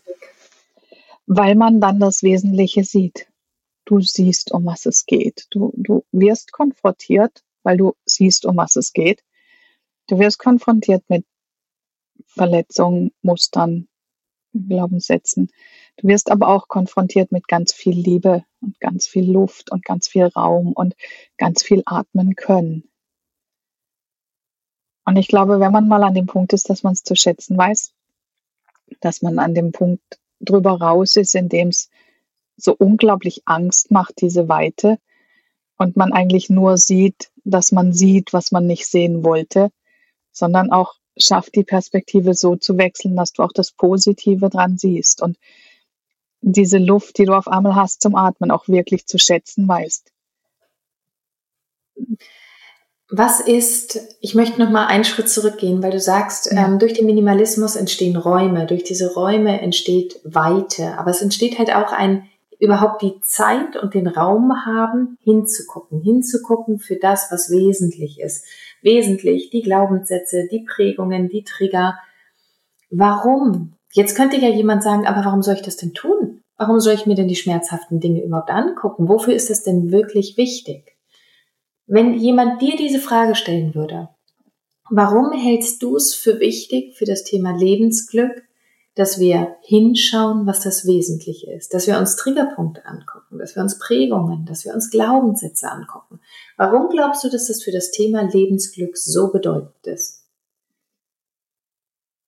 weil 1.32 1.54
man 1.54 1.80
dann 1.80 2.00
das 2.00 2.24
Wesentliche 2.24 2.82
sieht. 2.82 3.28
Du 3.90 4.00
siehst, 4.00 4.52
um 4.52 4.66
was 4.66 4.86
es 4.86 5.04
geht. 5.04 5.48
Du, 5.50 5.72
du 5.74 6.04
wirst 6.12 6.52
konfrontiert, 6.52 7.42
weil 7.64 7.76
du 7.76 7.96
siehst, 8.04 8.46
um 8.46 8.56
was 8.56 8.76
es 8.76 8.92
geht. 8.92 9.24
Du 10.06 10.20
wirst 10.20 10.38
konfrontiert 10.38 11.02
mit 11.08 11.26
Verletzungen, 12.24 13.10
Mustern, 13.20 13.88
Glaubenssätzen. 14.52 15.50
Du 15.96 16.06
wirst 16.06 16.30
aber 16.30 16.46
auch 16.46 16.68
konfrontiert 16.68 17.32
mit 17.32 17.48
ganz 17.48 17.72
viel 17.72 17.98
Liebe 17.98 18.44
und 18.60 18.78
ganz 18.78 19.08
viel 19.08 19.28
Luft 19.28 19.72
und 19.72 19.84
ganz 19.84 20.06
viel 20.06 20.26
Raum 20.26 20.72
und 20.72 20.94
ganz 21.36 21.64
viel 21.64 21.82
atmen 21.84 22.36
können. 22.36 22.88
Und 25.04 25.16
ich 25.16 25.26
glaube, 25.26 25.58
wenn 25.58 25.72
man 25.72 25.88
mal 25.88 26.04
an 26.04 26.14
dem 26.14 26.26
Punkt 26.26 26.52
ist, 26.52 26.70
dass 26.70 26.84
man 26.84 26.92
es 26.92 27.02
zu 27.02 27.16
schätzen 27.16 27.58
weiß, 27.58 27.92
dass 29.00 29.20
man 29.20 29.40
an 29.40 29.52
dem 29.52 29.72
Punkt 29.72 30.20
drüber 30.38 30.80
raus 30.80 31.16
ist, 31.16 31.34
indem 31.34 31.70
es 31.70 31.90
so 32.62 32.74
unglaublich 32.76 33.42
Angst 33.44 33.90
macht, 33.90 34.20
diese 34.20 34.48
Weite. 34.48 34.98
Und 35.76 35.96
man 35.96 36.12
eigentlich 36.12 36.50
nur 36.50 36.76
sieht, 36.76 37.30
dass 37.44 37.72
man 37.72 37.92
sieht, 37.92 38.32
was 38.32 38.52
man 38.52 38.66
nicht 38.66 38.86
sehen 38.86 39.24
wollte, 39.24 39.70
sondern 40.32 40.70
auch 40.70 40.94
schafft, 41.16 41.54
die 41.54 41.64
Perspektive 41.64 42.34
so 42.34 42.56
zu 42.56 42.78
wechseln, 42.78 43.16
dass 43.16 43.32
du 43.32 43.42
auch 43.42 43.52
das 43.52 43.72
Positive 43.72 44.50
dran 44.50 44.78
siehst 44.78 45.22
und 45.22 45.36
diese 46.42 46.78
Luft, 46.78 47.18
die 47.18 47.26
du 47.26 47.34
auf 47.34 47.48
einmal 47.48 47.74
hast 47.74 48.00
zum 48.00 48.14
Atmen, 48.14 48.50
auch 48.50 48.68
wirklich 48.68 49.06
zu 49.06 49.18
schätzen 49.18 49.68
weißt. 49.68 50.10
Was 53.10 53.40
ist, 53.40 54.00
ich 54.20 54.34
möchte 54.34 54.60
noch 54.60 54.70
mal 54.70 54.86
einen 54.86 55.04
Schritt 55.04 55.28
zurückgehen, 55.28 55.82
weil 55.82 55.90
du 55.90 56.00
sagst, 56.00 56.52
ja. 56.52 56.64
ähm, 56.66 56.78
durch 56.78 56.92
den 56.94 57.06
Minimalismus 57.06 57.74
entstehen 57.74 58.16
Räume, 58.16 58.66
durch 58.66 58.84
diese 58.84 59.12
Räume 59.12 59.60
entsteht 59.60 60.20
Weite, 60.22 60.96
aber 60.96 61.10
es 61.10 61.20
entsteht 61.20 61.58
halt 61.58 61.74
auch 61.74 61.92
ein 61.92 62.29
überhaupt 62.60 63.02
die 63.02 63.20
Zeit 63.22 63.76
und 63.76 63.94
den 63.94 64.06
Raum 64.06 64.66
haben, 64.66 65.16
hinzugucken, 65.22 66.00
hinzugucken 66.02 66.78
für 66.78 66.96
das, 66.96 67.28
was 67.30 67.50
wesentlich 67.50 68.20
ist. 68.20 68.44
Wesentlich 68.82 69.50
die 69.50 69.62
Glaubenssätze, 69.62 70.46
die 70.50 70.64
Prägungen, 70.68 71.28
die 71.28 71.42
Trigger. 71.42 71.98
Warum? 72.90 73.72
Jetzt 73.92 74.14
könnte 74.14 74.36
ja 74.36 74.48
jemand 74.48 74.82
sagen, 74.82 75.06
aber 75.06 75.24
warum 75.24 75.42
soll 75.42 75.54
ich 75.54 75.62
das 75.62 75.76
denn 75.76 75.94
tun? 75.94 76.42
Warum 76.56 76.80
soll 76.80 76.92
ich 76.92 77.06
mir 77.06 77.14
denn 77.14 77.28
die 77.28 77.36
schmerzhaften 77.36 78.00
Dinge 78.00 78.22
überhaupt 78.22 78.50
angucken? 78.50 79.08
Wofür 79.08 79.34
ist 79.34 79.48
das 79.48 79.62
denn 79.62 79.90
wirklich 79.90 80.36
wichtig? 80.36 80.96
Wenn 81.86 82.14
jemand 82.14 82.60
dir 82.60 82.76
diese 82.76 83.00
Frage 83.00 83.34
stellen 83.34 83.74
würde, 83.74 84.10
warum 84.90 85.32
hältst 85.32 85.82
du 85.82 85.96
es 85.96 86.14
für 86.14 86.38
wichtig 86.38 86.94
für 86.96 87.06
das 87.06 87.24
Thema 87.24 87.56
Lebensglück, 87.56 88.44
dass 89.00 89.18
wir 89.18 89.56
hinschauen, 89.62 90.46
was 90.46 90.60
das 90.60 90.84
Wesentliche 90.84 91.50
ist, 91.50 91.72
dass 91.72 91.86
wir 91.86 91.96
uns 91.96 92.16
Triggerpunkte 92.16 92.84
angucken, 92.84 93.38
dass 93.38 93.56
wir 93.56 93.62
uns 93.62 93.78
Prägungen, 93.78 94.44
dass 94.44 94.66
wir 94.66 94.74
uns 94.74 94.90
Glaubenssätze 94.90 95.70
angucken. 95.70 96.20
Warum 96.58 96.90
glaubst 96.90 97.24
du, 97.24 97.30
dass 97.30 97.46
das 97.46 97.62
für 97.62 97.72
das 97.72 97.92
Thema 97.92 98.30
Lebensglück 98.30 98.98
so 98.98 99.32
bedeutend 99.32 99.86
ist? 99.86 100.26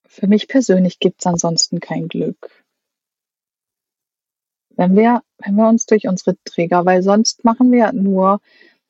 Für 0.06 0.26
mich 0.26 0.48
persönlich 0.48 0.98
gibt 0.98 1.20
es 1.20 1.26
ansonsten 1.26 1.78
kein 1.78 2.08
Glück. 2.08 2.64
Wenn 4.70 4.96
wir, 4.96 5.22
wenn 5.44 5.56
wir 5.56 5.68
uns 5.68 5.84
durch 5.84 6.08
unsere 6.08 6.38
Trigger, 6.46 6.86
weil 6.86 7.02
sonst 7.02 7.44
machen 7.44 7.70
wir 7.70 7.92
nur 7.92 8.40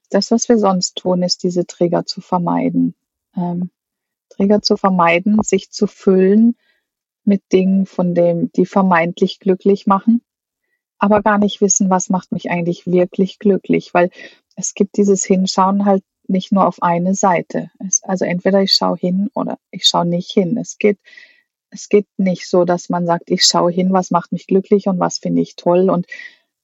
das, 0.09 0.31
was 0.31 0.49
wir 0.49 0.59
sonst 0.59 0.99
tun, 0.99 1.25
ist, 1.25 1.43
diese 1.43 1.67
Trigger 1.67 2.07
zu 2.07 2.21
vermeiden. 2.21 2.95
ähm, 3.37 3.71
Trigger 4.29 4.63
zu 4.63 4.77
vermeiden, 4.77 5.43
sich 5.43 5.73
zu 5.73 5.89
füllen 5.89 6.55
mit 7.25 7.43
Dingen, 7.53 7.87
von 7.87 8.15
dem 8.15 8.51
die 8.53 8.67
vermeintlich 8.67 9.39
glücklich 9.39 9.87
machen, 9.87 10.23
aber 10.99 11.23
gar 11.23 11.39
nicht 11.39 11.61
wissen, 11.61 11.91
was 11.91 12.11
macht 12.11 12.33
mich 12.33 12.51
eigentlich 12.51 12.87
wirklich 12.87 13.39
glücklich, 13.39 13.93
weil 13.95 14.11
es 14.57 14.75
gibt 14.75 14.97
dieses 14.97 15.25
Hinschauen 15.25 15.85
halt 15.85 16.05
nicht 16.29 16.53
nur 16.53 16.67
auf 16.67 16.83
eine 16.83 17.15
Seite. 17.15 17.71
Es, 17.85 18.03
also 18.05 18.25
entweder 18.25 18.63
ich 18.63 18.73
schaue 18.73 18.97
hin 18.97 19.29
oder 19.35 19.59
ich 19.71 19.85
schaue 19.85 20.07
nicht 20.07 20.31
hin. 20.31 20.57
Es 20.57 20.79
geht, 20.79 20.99
es 21.71 21.89
geht 21.89 22.07
nicht 22.19 22.49
so, 22.49 22.65
dass 22.65 22.89
man 22.89 23.07
sagt, 23.07 23.31
ich 23.31 23.45
schaue 23.45 23.73
hin, 23.73 23.93
was 23.93 24.11
macht 24.11 24.33
mich 24.33 24.47
glücklich 24.47 24.87
und 24.87 25.01
was 25.01 25.19
finde 25.19 25.43
ich 25.43 25.57
toll 25.57 25.91
und 25.91 26.07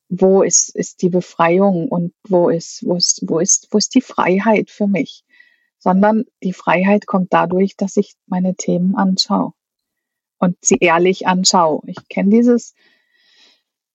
wo 0.08 0.42
ist, 0.42 0.74
ist 0.74 1.02
die 1.02 1.10
Befreiung 1.10 1.88
und 1.88 2.14
wo 2.26 2.48
ist, 2.48 2.84
wo 2.86 2.94
ist, 2.94 3.24
wo 3.26 3.40
ist, 3.40 3.68
wo 3.70 3.78
ist 3.78 3.94
die 3.94 4.00
Freiheit 4.00 4.70
für 4.70 4.86
mich? 4.86 5.24
Sondern 5.78 6.24
die 6.42 6.52
Freiheit 6.52 7.06
kommt 7.06 7.32
dadurch, 7.32 7.76
dass 7.76 7.96
ich 7.96 8.14
meine 8.26 8.54
Themen 8.54 8.94
anschaue 8.96 9.52
und 10.38 10.56
sie 10.60 10.78
ehrlich 10.80 11.26
anschaue. 11.26 11.82
Ich 11.86 12.08
kenne 12.08 12.30
dieses 12.30 12.74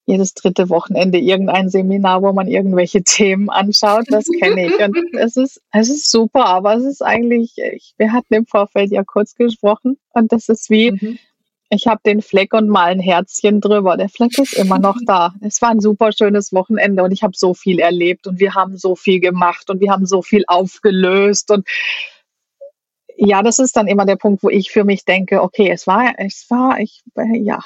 jedes 0.06 0.34
dritte 0.34 0.70
Wochenende 0.70 1.18
irgendein 1.18 1.70
Seminar, 1.70 2.22
wo 2.22 2.34
man 2.34 2.48
irgendwelche 2.48 3.04
Themen 3.04 3.50
anschaut. 3.50 4.06
Das 4.10 4.26
kenne 4.40 4.68
ich. 4.68 4.80
Und 4.80 4.98
es 5.14 5.38
ist, 5.38 5.62
es 5.72 5.90
ist 5.90 6.12
super, 6.12 6.46
aber 6.46 6.76
es 6.76 6.84
ist 6.84 7.02
eigentlich, 7.02 7.54
ich, 7.58 7.94
wir 7.98 8.12
hatten 8.12 8.34
im 8.34 8.46
Vorfeld 8.46 8.92
ja 8.92 9.04
kurz 9.04 9.36
gesprochen 9.36 9.98
und 10.14 10.32
das 10.32 10.50
ist 10.50 10.70
wie, 10.70 10.92
mhm. 10.92 11.20
ich 11.70 11.88
habe 11.88 12.02
den 12.06 12.22
Fleck 12.22 12.54
und 12.54 12.68
mal 12.68 12.92
ein 12.92 13.00
Herzchen 13.00 13.62
drüber. 13.62 13.96
Der 13.96 14.10
Fleck 14.10 14.38
ist 14.38 14.54
immer 14.54 14.80
noch 14.80 14.98
da. 15.06 15.34
Es 15.42 15.62
war 15.62 15.70
ein 15.70 15.80
super 15.80 16.12
schönes 16.12 16.52
Wochenende 16.52 17.04
und 17.04 17.12
ich 17.12 17.24
habe 17.24 17.34
so 17.36 17.54
viel 17.54 17.80
erlebt 17.80 18.28
und 18.28 18.40
wir 18.40 18.56
haben 18.56 18.78
so 18.78 18.96
viel 18.96 19.20
gemacht 19.22 19.70
und 19.70 19.80
wir 19.80 19.92
haben 19.92 20.06
so 20.06 20.22
viel 20.22 20.44
aufgelöst 20.48 21.50
und 21.52 21.66
ja, 23.18 23.42
das 23.44 23.60
ist 23.60 23.76
dann 23.76 23.88
immer 23.88 24.06
der 24.06 24.16
Punkt, 24.16 24.44
wo 24.44 24.50
ich 24.50 24.72
für 24.72 24.84
mich 24.84 25.06
denke, 25.06 25.42
okay, 25.42 25.70
es 25.70 25.88
war, 25.88 26.14
es 26.18 26.46
war, 26.50 26.80
ich, 26.80 27.04
ja, 27.16 27.60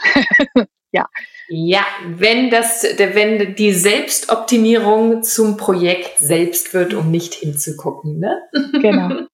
ja. 0.92 1.08
Ja, 1.50 1.86
wenn 2.06 2.50
das, 2.50 2.84
wenn 2.84 3.56
die 3.56 3.72
Selbstoptimierung 3.72 5.24
zum 5.24 5.56
Projekt 5.56 6.20
selbst 6.20 6.74
wird, 6.74 6.94
um 6.94 7.10
nicht 7.10 7.34
hinzugucken, 7.34 8.20
ne? 8.20 8.42
Genau. 8.82 9.28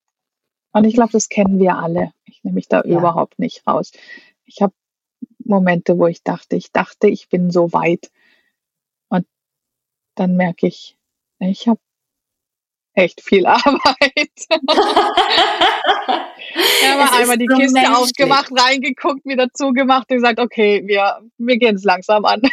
Und 0.72 0.84
ich 0.84 0.94
glaube, 0.94 1.12
das 1.12 1.28
kennen 1.28 1.58
wir 1.58 1.76
alle. 1.76 2.12
Ich 2.24 2.42
nehme 2.42 2.56
mich 2.56 2.68
da 2.68 2.82
ja. 2.84 2.98
überhaupt 2.98 3.38
nicht 3.38 3.66
raus. 3.66 3.92
Ich 4.44 4.60
habe 4.60 4.72
Momente, 5.44 5.98
wo 5.98 6.06
ich 6.06 6.22
dachte, 6.22 6.56
ich 6.56 6.72
dachte, 6.72 7.08
ich 7.08 7.28
bin 7.28 7.50
so 7.50 7.72
weit. 7.72 8.10
Und 9.08 9.26
dann 10.16 10.36
merke 10.36 10.66
ich, 10.66 10.96
ich 11.38 11.68
habe 11.68 11.80
echt 12.94 13.20
viel 13.20 13.46
Arbeit. 13.46 14.30
Ich 16.56 16.88
habe 16.88 17.12
einmal 17.12 17.38
die 17.38 17.46
so 17.50 17.56
Kiste 17.56 17.80
menschlich. 17.80 17.96
aufgemacht, 17.96 18.52
reingeguckt, 18.56 19.24
wieder 19.24 19.48
zugemacht 19.52 20.10
und 20.10 20.16
gesagt, 20.16 20.38
okay, 20.38 20.82
wir, 20.84 21.18
wir 21.38 21.58
gehen 21.58 21.76
es 21.76 21.84
langsam 21.84 22.24
an. 22.24 22.42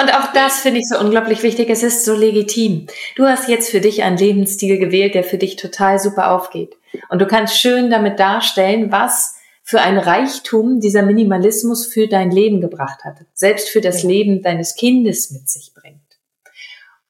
Und 0.00 0.14
auch 0.14 0.32
das 0.32 0.60
finde 0.60 0.80
ich 0.80 0.88
so 0.88 0.98
unglaublich 0.98 1.42
wichtig. 1.42 1.68
Es 1.68 1.82
ist 1.82 2.04
so 2.04 2.14
legitim. 2.14 2.86
Du 3.16 3.26
hast 3.26 3.48
jetzt 3.48 3.70
für 3.70 3.80
dich 3.80 4.02
einen 4.02 4.16
Lebensstil 4.16 4.78
gewählt, 4.78 5.14
der 5.14 5.24
für 5.24 5.36
dich 5.38 5.56
total 5.56 5.98
super 5.98 6.30
aufgeht. 6.30 6.76
Und 7.10 7.20
du 7.20 7.26
kannst 7.26 7.60
schön 7.60 7.90
damit 7.90 8.18
darstellen, 8.18 8.90
was 8.90 9.36
für 9.62 9.80
ein 9.80 9.98
Reichtum 9.98 10.80
dieser 10.80 11.02
Minimalismus 11.02 11.86
für 11.86 12.08
dein 12.08 12.30
Leben 12.30 12.60
gebracht 12.60 13.04
hat. 13.04 13.18
Selbst 13.34 13.68
für 13.68 13.80
das 13.80 14.02
Leben 14.02 14.42
deines 14.42 14.74
Kindes 14.74 15.30
mit 15.30 15.48
sich 15.48 15.72
bringt 15.74 16.01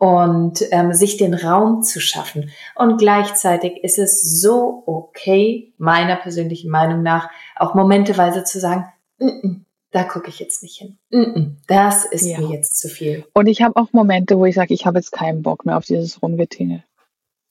und 0.03 0.65
ähm, 0.73 0.93
sich 0.93 1.17
den 1.17 1.33
Raum 1.33 1.85
zu 1.85 2.01
schaffen. 2.01 2.51
Und 2.75 2.99
gleichzeitig 2.99 3.85
ist 3.85 4.01
es 4.01 4.41
so 4.41 4.83
okay, 4.85 5.73
meiner 5.79 6.17
persönlichen 6.17 6.73
Meinung 6.73 7.05
nach, 7.05 7.31
auch 7.55 7.77
momenteweise 7.77 8.43
zu 8.43 8.59
sagen, 8.59 8.93
mm 9.21 9.27
-mm, 9.27 9.61
da 9.93 10.03
gucke 10.03 10.29
ich 10.29 10.41
jetzt 10.41 10.65
nicht 10.65 10.77
hin. 10.77 10.99
Mm 11.11 11.59
das 11.69 12.05
ist 12.05 12.27
ja. 12.27 12.41
mir 12.41 12.49
jetzt 12.49 12.81
zu 12.81 12.89
viel. 12.89 13.25
Und 13.33 13.47
ich 13.47 13.63
habe 13.63 13.77
auch 13.77 13.93
Momente, 13.93 14.37
wo 14.39 14.45
ich 14.45 14.57
sage, 14.57 14.75
ich 14.75 14.87
habe 14.87 14.99
jetzt 14.99 15.13
keinen 15.13 15.43
Bock 15.43 15.65
mehr 15.65 15.77
auf 15.77 15.85
dieses 15.85 16.21
Rumgetingel. 16.21 16.83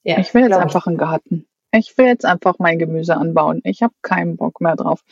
Ja, 0.03 0.19
ich 0.19 0.33
will 0.33 0.41
jetzt 0.41 0.51
einfach 0.51 0.81
ich. 0.81 0.87
einen 0.87 0.97
Garten. 0.97 1.47
Ich 1.71 1.97
will 1.97 2.07
jetzt 2.07 2.25
einfach 2.25 2.55
mein 2.59 2.79
Gemüse 2.79 3.15
anbauen. 3.15 3.61
Ich 3.63 3.81
habe 3.81 3.93
keinen 4.01 4.35
Bock 4.35 4.59
mehr 4.59 4.75
drauf. 4.75 5.05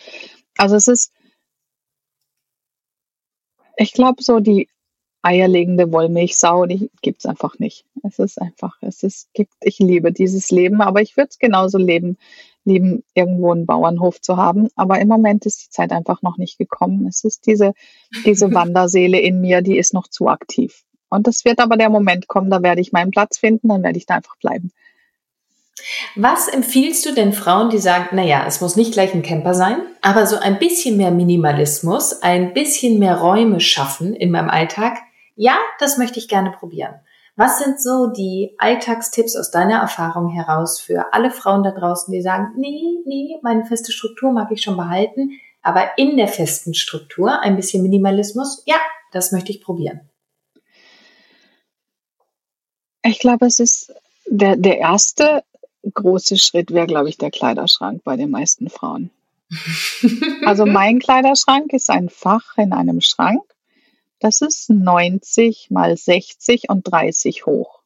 Also 0.57 0.75
es 0.75 0.89
ist, 0.89 1.13
ich 3.77 3.93
glaube, 3.93 4.21
so 4.21 4.41
die 4.41 4.67
eierlegende 5.21 5.91
Wollmilchsau, 5.91 6.65
die 6.65 6.89
gibt's 7.01 7.25
einfach 7.25 7.59
nicht. 7.59 7.85
Es 8.03 8.19
ist 8.19 8.41
einfach, 8.41 8.77
es 8.81 9.03
ist, 9.03 9.33
gibt, 9.33 9.53
ich 9.61 9.79
liebe 9.79 10.11
dieses 10.11 10.49
Leben, 10.51 10.81
aber 10.81 11.01
ich 11.01 11.17
würde 11.17 11.29
es 11.29 11.39
genauso 11.39 11.77
leben, 11.77 12.17
lieben, 12.65 13.03
irgendwo 13.13 13.51
einen 13.51 13.65
Bauernhof 13.65 14.21
zu 14.21 14.37
haben. 14.37 14.69
Aber 14.75 14.99
im 14.99 15.07
Moment 15.07 15.45
ist 15.45 15.65
die 15.65 15.69
Zeit 15.69 15.91
einfach 15.91 16.21
noch 16.21 16.37
nicht 16.37 16.57
gekommen. 16.57 17.07
Es 17.07 17.23
ist 17.23 17.45
diese, 17.47 17.73
diese 18.25 18.51
Wanderseele 18.53 19.19
in 19.19 19.41
mir, 19.41 19.61
die 19.61 19.77
ist 19.77 19.93
noch 19.93 20.07
zu 20.07 20.27
aktiv. 20.27 20.83
Und 21.09 21.27
es 21.27 21.43
wird 21.43 21.59
aber 21.59 21.75
der 21.75 21.89
Moment 21.89 22.27
kommen, 22.27 22.49
da 22.49 22.61
werde 22.61 22.81
ich 22.81 22.91
meinen 22.91 23.11
Platz 23.11 23.37
finden, 23.37 23.69
dann 23.69 23.83
werde 23.83 23.97
ich 23.97 24.05
da 24.05 24.15
einfach 24.15 24.37
bleiben. 24.37 24.71
Was 26.15 26.47
empfiehlst 26.47 27.05
du 27.05 27.13
denn 27.13 27.33
Frauen, 27.33 27.69
die 27.69 27.77
sagen, 27.77 28.15
naja, 28.15 28.43
es 28.45 28.61
muss 28.61 28.75
nicht 28.75 28.91
gleich 28.91 29.13
ein 29.13 29.21
Camper 29.21 29.53
sein, 29.53 29.81
aber 30.01 30.27
so 30.27 30.37
ein 30.37 30.59
bisschen 30.59 30.97
mehr 30.97 31.11
Minimalismus, 31.11 32.21
ein 32.21 32.53
bisschen 32.53 32.99
mehr 32.99 33.17
Räume 33.17 33.59
schaffen 33.59 34.13
in 34.13 34.29
meinem 34.31 34.49
Alltag, 34.49 34.97
ja, 35.39 35.57
das 35.79 35.97
möchte 35.97 36.19
ich 36.19 36.27
gerne 36.27 36.51
probieren. 36.51 36.95
Was 37.37 37.59
sind 37.59 37.81
so 37.81 38.07
die 38.07 38.55
Alltagstipps 38.57 39.37
aus 39.37 39.51
deiner 39.51 39.79
Erfahrung 39.79 40.29
heraus 40.29 40.81
für 40.81 41.13
alle 41.13 41.31
Frauen 41.31 41.63
da 41.63 41.71
draußen, 41.71 42.11
die 42.11 42.21
sagen, 42.21 42.51
nee, 42.57 42.97
nee, 43.05 43.37
meine 43.41 43.63
feste 43.65 43.93
Struktur 43.93 44.33
mag 44.33 44.51
ich 44.51 44.61
schon 44.61 44.75
behalten, 44.75 45.31
aber 45.61 45.97
in 45.97 46.17
der 46.17 46.27
festen 46.27 46.73
Struktur 46.73 47.39
ein 47.39 47.55
bisschen 47.55 47.83
Minimalismus, 47.83 48.63
ja, 48.65 48.75
das 49.13 49.31
möchte 49.31 49.53
ich 49.53 49.61
probieren. 49.61 50.01
Ich 53.01 53.19
glaube, 53.19 53.45
es 53.45 53.59
ist 53.59 53.93
der, 54.25 54.57
der 54.57 54.79
erste 54.79 55.45
große 55.93 56.37
Schritt 56.37 56.71
wäre, 56.73 56.87
glaube 56.87 57.07
ich, 57.07 57.17
der 57.17 57.31
Kleiderschrank 57.31 58.03
bei 58.03 58.17
den 58.17 58.29
meisten 58.29 58.69
Frauen. 58.69 59.09
also 60.45 60.65
mein 60.65 60.99
Kleiderschrank 60.99 61.71
ist 61.71 61.89
ein 61.89 62.09
Fach 62.09 62.57
in 62.57 62.73
einem 62.73 62.99
Schrank 62.99 63.41
das 64.19 64.41
ist 64.41 64.69
90 64.69 65.69
mal 65.71 65.95
60 65.95 66.69
und 66.69 66.83
30 66.83 67.45
hoch. 67.45 67.79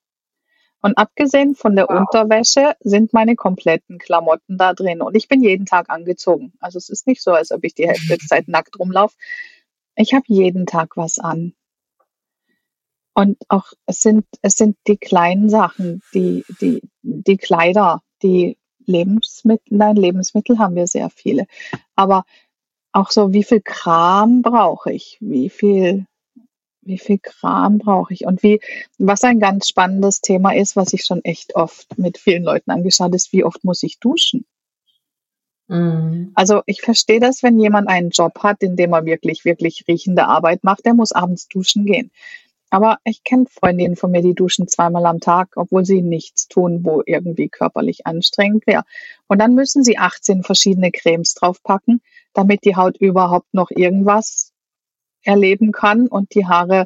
Und 0.82 0.98
abgesehen 0.98 1.56
von 1.56 1.78
der 1.78 1.88
wow. 1.88 2.02
Unterwäsche 2.02 2.76
sind 2.82 3.14
meine 3.14 3.36
kompletten 3.36 4.00
Klamotten 4.00 4.58
da 4.58 4.74
drin. 4.74 5.02
Und 5.02 5.16
ich 5.16 5.30
bin 5.30 5.42
jeden 5.42 5.66
Tag 5.66 5.90
angezogen. 5.90 6.52
Also 6.60 6.78
es 6.78 6.90
ist 6.90 7.08
nicht 7.08 7.24
so, 7.24 7.32
als 7.32 7.52
ob 7.52 7.64
ich 7.64 7.74
die 7.74 7.88
Hälfte 7.88 8.08
der 8.08 8.20
Zeit 8.28 8.50
nackt 8.50 8.78
rumlaufe. 8.78 9.16
Ich 9.96 10.14
habe 10.14 10.26
jeden 10.28 10.66
Tag 10.66 10.98
was 10.98 11.20
an. 11.20 11.54
Und 13.14 13.38
auch 13.48 13.72
es 13.86 14.02
sind, 14.02 14.26
es 14.42 14.56
sind 14.56 14.76
die 14.88 14.98
kleinen 14.98 15.50
Sachen, 15.50 16.02
die, 16.14 16.44
die, 16.60 16.82
die 17.02 17.38
Kleider, 17.38 18.02
die 18.22 18.58
Lebensmittel, 18.86 19.78
nein, 19.78 19.96
Lebensmittel 19.96 20.60
haben 20.60 20.76
wir 20.76 20.88
sehr 20.88 21.10
viele. 21.10 21.46
Aber 21.96 22.26
auch 22.92 23.12
so, 23.12 23.32
wie 23.32 23.44
viel 23.44 23.62
Kram 23.62 24.42
brauche 24.42 24.92
ich? 24.92 25.18
Wie 25.22 25.50
viel 25.50 26.08
wie 26.86 26.98
viel 26.98 27.20
Kram 27.20 27.78
brauche 27.78 28.14
ich? 28.14 28.26
Und 28.26 28.44
wie, 28.44 28.60
was 28.98 29.24
ein 29.24 29.40
ganz 29.40 29.68
spannendes 29.68 30.22
Thema 30.22 30.56
ist, 30.56 30.76
was 30.76 30.94
ich 30.94 31.06
schon 31.06 31.24
echt 31.24 31.56
oft 31.56 31.98
mit 31.98 32.18
vielen 32.18 32.44
Leuten 32.44 32.72
angeschaut 32.72 33.14
ist, 33.16 33.34
wie 33.34 33.44
oft 33.44 33.64
muss 33.64 33.84
ich 33.84 34.00
duschen? 34.00 34.46
Mhm. 35.68 36.32
Also 36.36 36.62
ich 36.66 36.82
verstehe 36.82 37.20
das, 37.20 37.44
wenn 37.44 37.60
jemand 37.60 37.88
einen 37.88 38.10
Job 38.10 38.40
hat, 38.40 38.62
in 38.64 38.76
dem 38.76 38.94
er 38.94 39.06
wirklich, 39.06 39.46
wirklich 39.46 39.86
riechende 39.88 40.26
Arbeit 40.26 40.64
macht, 40.64 40.86
der 40.86 40.94
muss 40.94 41.12
abends 41.12 41.48
duschen 41.48 41.86
gehen. 41.86 42.12
Aber 42.70 42.98
ich 43.04 43.24
kenne 43.24 43.46
Freundinnen 43.48 43.96
von 43.96 44.10
mir, 44.10 44.24
die 44.24 44.34
duschen 44.34 44.68
zweimal 44.68 45.06
am 45.06 45.20
Tag, 45.20 45.50
obwohl 45.58 45.86
sie 45.86 46.02
nichts 46.02 46.48
tun, 46.48 46.84
wo 46.84 47.04
irgendwie 47.06 47.48
körperlich 47.48 48.08
anstrengend 48.08 48.66
wäre. 48.66 48.84
Und 49.28 49.40
dann 49.40 49.54
müssen 49.54 49.84
sie 49.84 50.00
18 50.00 50.42
verschiedene 50.42 50.92
Cremes 50.92 51.36
draufpacken, 51.36 52.02
damit 52.34 52.66
die 52.66 52.76
Haut 52.76 52.98
überhaupt 52.98 53.54
noch 53.54 53.70
irgendwas 53.70 54.53
erleben 55.24 55.72
kann 55.72 56.08
und 56.08 56.34
die 56.36 56.46
Haare 56.46 56.86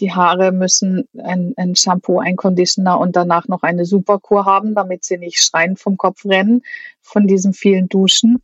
die 0.00 0.12
Haare 0.12 0.52
müssen 0.52 1.08
ein, 1.22 1.52
ein, 1.56 1.76
Shampoo, 1.76 2.20
ein 2.20 2.36
Conditioner 2.36 2.98
und 2.98 3.16
danach 3.16 3.48
noch 3.48 3.62
eine 3.62 3.84
Superkur 3.84 4.46
haben, 4.46 4.74
damit 4.74 5.04
sie 5.04 5.18
nicht 5.18 5.42
schreiend 5.42 5.78
vom 5.78 5.96
Kopf 5.96 6.24
rennen 6.24 6.62
von 7.02 7.26
diesen 7.26 7.52
vielen 7.52 7.88
Duschen. 7.88 8.42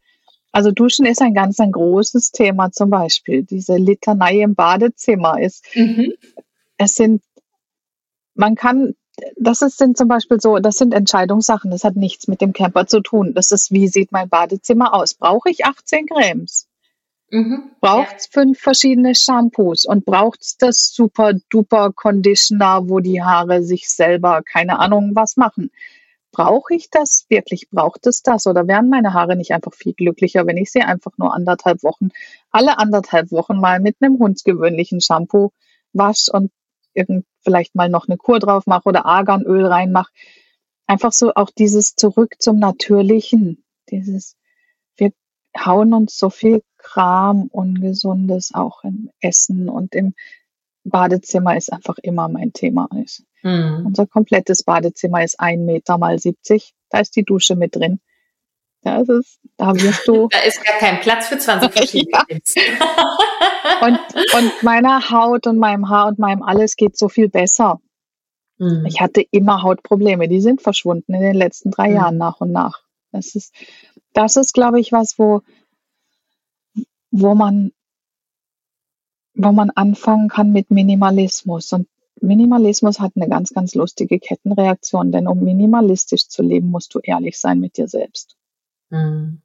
Also 0.53 0.71
Duschen 0.71 1.07
ist 1.07 1.23
ein 1.23 1.35
ganz 1.35 1.61
ein 1.61 1.73
großes 1.73 2.31
Thema 2.31 2.73
zum 2.73 2.91
Beispiel. 2.91 3.43
Diese 3.43 3.77
Litanei 3.77 4.41
im 4.41 4.55
Badezimmer 4.55 5.41
ist, 5.41 5.65
mhm. 5.75 6.13
es 6.79 6.95
sind, 6.95 7.23
man 8.35 8.55
kann, 8.55 8.95
das 9.39 9.63
ist, 9.63 9.79
sind 9.79 9.97
zum 9.97 10.09
Beispiel 10.09 10.41
so, 10.41 10.59
das 10.59 10.77
sind 10.77 10.93
Entscheidungssachen, 10.93 11.71
das 11.71 11.85
hat 11.85 11.97
nichts 11.97 12.29
mit 12.29 12.41
dem 12.41 12.53
Camper 12.53 12.87
zu 12.87 13.01
tun. 13.01 13.33
Das 13.35 13.53
ist, 13.53 13.71
wie 13.71 13.89
sieht 13.89 14.13
mein 14.13 14.29
Badezimmer 14.29 14.95
aus? 14.95 15.15
Brauche 15.15 15.51
ich 15.51 15.65
18 15.65 16.07
Cremes? 16.07 16.66
Mhm. 17.31 17.73
Braucht 17.81 18.17
es 18.19 18.29
ja. 18.33 18.41
fünf 18.41 18.61
verschiedene 18.61 19.15
Shampoos 19.15 19.85
und 19.85 20.05
braucht 20.05 20.43
es 20.43 20.57
das 20.59 20.93
super 20.95 21.33
duper 21.51 21.93
Conditioner, 21.93 22.89
wo 22.89 23.01
die 23.01 23.23
Haare 23.23 23.63
sich 23.63 23.91
selber 23.91 24.43
keine 24.43 24.79
Ahnung 24.79 25.13
was 25.15 25.37
machen? 25.37 25.71
brauche 26.37 26.75
ich 26.75 26.91
das 26.91 27.25
wirklich? 27.31 27.71
Braucht 27.71 28.07
es 28.07 28.23
das? 28.23 28.47
Oder 28.47 28.69
wären 28.69 28.91
meine 28.91 29.15
Haare 29.15 29.37
nicht 29.37 29.53
einfach 29.53 29.73
viel 29.73 29.95
glücklicher, 29.95 30.47
wenn 30.47 30.59
ich 30.59 30.71
sie 30.71 30.83
einfach 30.83 31.13
nur 31.17 31.33
anderthalb 31.33 31.83
Wochen, 31.83 32.11
alle 32.51 32.79
anderthalb 32.79 33.33
Wochen 33.33 33.59
mal 33.59 33.81
mit 33.81 33.97
einem 34.01 34.19
hundsgewöhnlichen 34.19 35.01
Shampoo 35.01 35.53
wasche 35.95 36.31
und 36.33 36.53
irgend 36.93 37.25
vielleicht 37.43 37.75
mal 37.75 37.89
noch 37.89 38.07
eine 38.07 38.19
Kur 38.19 38.39
drauf 38.39 38.67
mache 38.67 38.87
oder 38.87 39.07
Arganöl 39.07 39.65
reinmache. 39.65 40.13
Einfach 40.87 41.13
so 41.13 41.33
auch 41.35 41.51
dieses 41.51 41.95
zurück 41.95 42.35
zum 42.39 42.59
Natürlichen. 42.59 43.65
Dieses, 43.91 44.37
wir 44.97 45.13
hauen 45.59 45.95
uns 45.95 46.19
so 46.19 46.29
viel 46.29 46.63
Kram, 46.87 47.49
Ungesundes 47.51 48.55
auch 48.55 48.85
im 48.85 49.11
Essen 49.21 49.69
und 49.69 49.93
im 49.97 50.15
Badezimmer 50.85 51.57
ist 51.57 51.73
einfach 51.73 51.99
immer 51.99 52.29
mein 52.29 52.53
Thema 52.53 52.89
ist. 53.03 53.25
Mhm. 53.43 53.87
Unser 53.87 54.07
komplettes 54.07 54.63
Badezimmer 54.63 55.25
ist 55.25 55.41
ein 55.41 55.65
Meter 55.65 55.99
mal 55.99 56.17
70. 56.17 56.75
Da 56.91 57.01
ist 57.01 57.17
die 57.17 57.25
Dusche 57.25 57.57
mit 57.57 57.75
drin. 57.75 57.99
Da 58.83 59.01
ist 59.01 59.09
es, 59.09 59.41
da 59.57 59.75
wirst 59.75 60.07
du. 60.07 60.29
da 60.31 60.39
ist 60.39 60.65
gar 60.65 60.79
kein 60.79 61.01
Platz 61.01 61.27
für 61.27 61.39
20 61.39 61.73
verschiedene 61.77 62.19
und, 63.81 63.99
und 64.35 64.63
meiner 64.63 65.11
Haut 65.11 65.49
und 65.49 65.59
meinem 65.59 65.89
Haar 65.89 66.07
und 66.07 66.21
meinem 66.21 66.45
alles 66.45 66.77
geht 66.77 66.97
so 66.97 67.09
viel 67.09 67.29
besser. 67.29 67.81
Mhm. 68.59 68.87
Ich 68.87 69.01
hatte 69.01 69.25
immer 69.33 69.65
Hautprobleme, 69.65 70.29
die 70.29 70.41
sind 70.41 70.63
verschwunden 70.63 71.15
in 71.15 71.21
den 71.21 71.35
letzten 71.35 71.73
drei 71.73 71.89
mhm. 71.89 71.97
Jahren 71.97 72.17
nach 72.17 72.41
und 72.41 72.53
nach. 72.53 72.83
Das 73.11 73.35
ist, 73.35 73.53
das 74.13 74.37
ist, 74.37 74.55
glaube 74.55 74.79
ich, 74.79 74.93
was, 74.93 75.19
wo, 75.19 75.43
wo 77.21 77.35
man 77.35 77.73
wo 79.37 79.53
man 79.53 79.71
anfangen 79.71 80.29
kann 80.29 80.53
mit 80.53 80.71
Minimalismus. 80.71 81.73
Und 81.73 81.89
Minimalismus 82.21 83.01
hat 83.01 83.13
eine 83.17 83.29
ganz, 83.29 83.53
ganz 83.53 83.75
lustige 83.75 84.19
Kettenreaktion, 84.19 85.13
denn 85.13 85.29
um 85.29 85.45
minimalistisch 85.45 86.29
zu 86.29 86.43
leben, 86.43 86.71
musst 86.71 86.95
du 86.95 87.01
ehrlich 87.01 87.39
sein 87.39 87.61
mit 87.61 87.77
dir 87.77 87.87
selbst. 87.87 88.37
Mhm. 88.89 89.43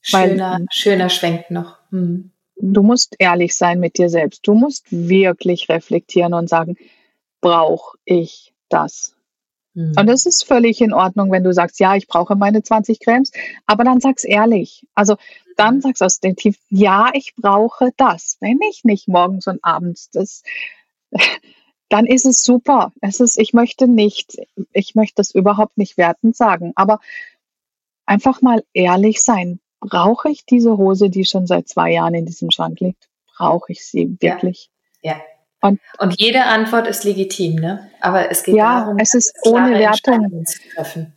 Schöner, 0.00 0.58
Weil, 0.58 0.66
schöner 0.70 1.08
Schwenk 1.08 1.50
noch. 1.50 1.78
Mhm. 1.90 2.32
Du 2.56 2.82
musst 2.82 3.14
ehrlich 3.18 3.54
sein 3.54 3.78
mit 3.78 3.98
dir 3.98 4.08
selbst. 4.08 4.46
Du 4.46 4.54
musst 4.54 4.86
wirklich 4.90 5.68
reflektieren 5.68 6.34
und 6.34 6.48
sagen, 6.48 6.76
brauche 7.40 7.98
ich 8.04 8.52
das? 8.68 9.16
Mhm. 9.74 9.94
Und 9.98 10.08
es 10.08 10.26
ist 10.26 10.44
völlig 10.44 10.80
in 10.80 10.92
Ordnung, 10.92 11.30
wenn 11.30 11.44
du 11.44 11.52
sagst, 11.52 11.80
ja, 11.80 11.96
ich 11.96 12.06
brauche 12.06 12.36
meine 12.36 12.62
20 12.62 13.00
Cremes, 13.00 13.30
aber 13.66 13.84
dann 13.84 14.00
sag's 14.00 14.24
ehrlich. 14.24 14.86
Also 14.94 15.16
dann 15.56 15.80
sagst 15.80 16.00
du 16.00 16.04
aus 16.04 16.20
dem 16.20 16.36
Tief, 16.36 16.56
ja, 16.68 17.10
ich 17.14 17.34
brauche 17.36 17.90
das. 17.96 18.36
Wenn 18.40 18.58
ich 18.68 18.84
nicht 18.84 19.08
morgens 19.08 19.46
und 19.46 19.60
abends 19.62 20.10
das, 20.10 20.42
dann 21.88 22.06
ist 22.06 22.26
es 22.26 22.42
super. 22.42 22.92
Es 23.00 23.20
ist, 23.20 23.38
ich 23.38 23.52
möchte 23.52 23.88
nicht, 23.88 24.38
ich 24.72 24.94
möchte 24.94 25.16
das 25.16 25.34
überhaupt 25.34 25.78
nicht 25.78 25.96
wertend 25.96 26.36
sagen, 26.36 26.72
aber 26.74 27.00
einfach 28.06 28.42
mal 28.42 28.64
ehrlich 28.72 29.22
sein. 29.22 29.60
Brauche 29.80 30.30
ich 30.30 30.46
diese 30.46 30.78
Hose, 30.78 31.10
die 31.10 31.24
schon 31.24 31.46
seit 31.46 31.68
zwei 31.68 31.90
Jahren 31.90 32.14
in 32.14 32.24
diesem 32.24 32.50
Schrank 32.50 32.78
liegt? 32.80 33.08
Brauche 33.36 33.72
ich 33.72 33.84
sie 33.84 34.16
wirklich? 34.20 34.70
Ja. 35.02 35.12
ja. 35.12 35.22
Und, 35.64 35.80
und, 35.98 36.20
jede 36.20 36.44
Antwort 36.44 36.88
ist 36.88 37.04
legitim, 37.04 37.54
ne? 37.54 37.88
Aber 38.00 38.32
es 38.32 38.42
geht 38.42 38.56
ja, 38.56 38.80
darum, 38.80 38.98
es 38.98 39.14
ist 39.14 39.32
ohne 39.44 39.78
Wertung. 39.78 40.44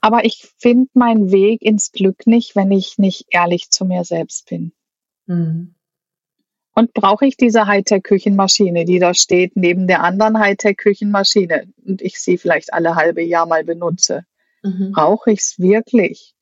Aber 0.02 0.24
ich 0.24 0.48
finde 0.60 0.88
meinen 0.94 1.32
Weg 1.32 1.64
ins 1.64 1.92
Glück 1.92 2.28
nicht, 2.28 2.56
wenn 2.56 2.72
ich 2.72 3.00
nicht 3.00 3.26
ehrlich 3.32 3.72
zu 3.72 3.86
mir 3.86 4.04
selbst 4.04 4.48
bin. 4.48 4.72
Mhm. 5.26 5.74
Und 6.76 6.94
brauche 6.94 7.26
ich 7.26 7.38
diese 7.38 7.66
Hightech-Küchenmaschine, 7.66 8.86
die 8.86 9.00
da 9.00 9.16
steht, 9.16 9.56
neben 9.56 9.88
der 9.88 10.04
anderen 10.04 10.38
Hightech-Küchenmaschine 10.38 11.64
und 11.84 12.04
ich 12.04 12.20
sie 12.20 12.38
vielleicht 12.38 12.72
alle 12.72 12.96
halbe 12.96 13.24
Jahr 13.24 13.48
mal 13.48 13.64
benutze? 13.64 14.26
Mhm. 14.62 14.92
Brauche 14.92 15.32
ich 15.32 15.40
es 15.40 15.58
wirklich? 15.58 16.36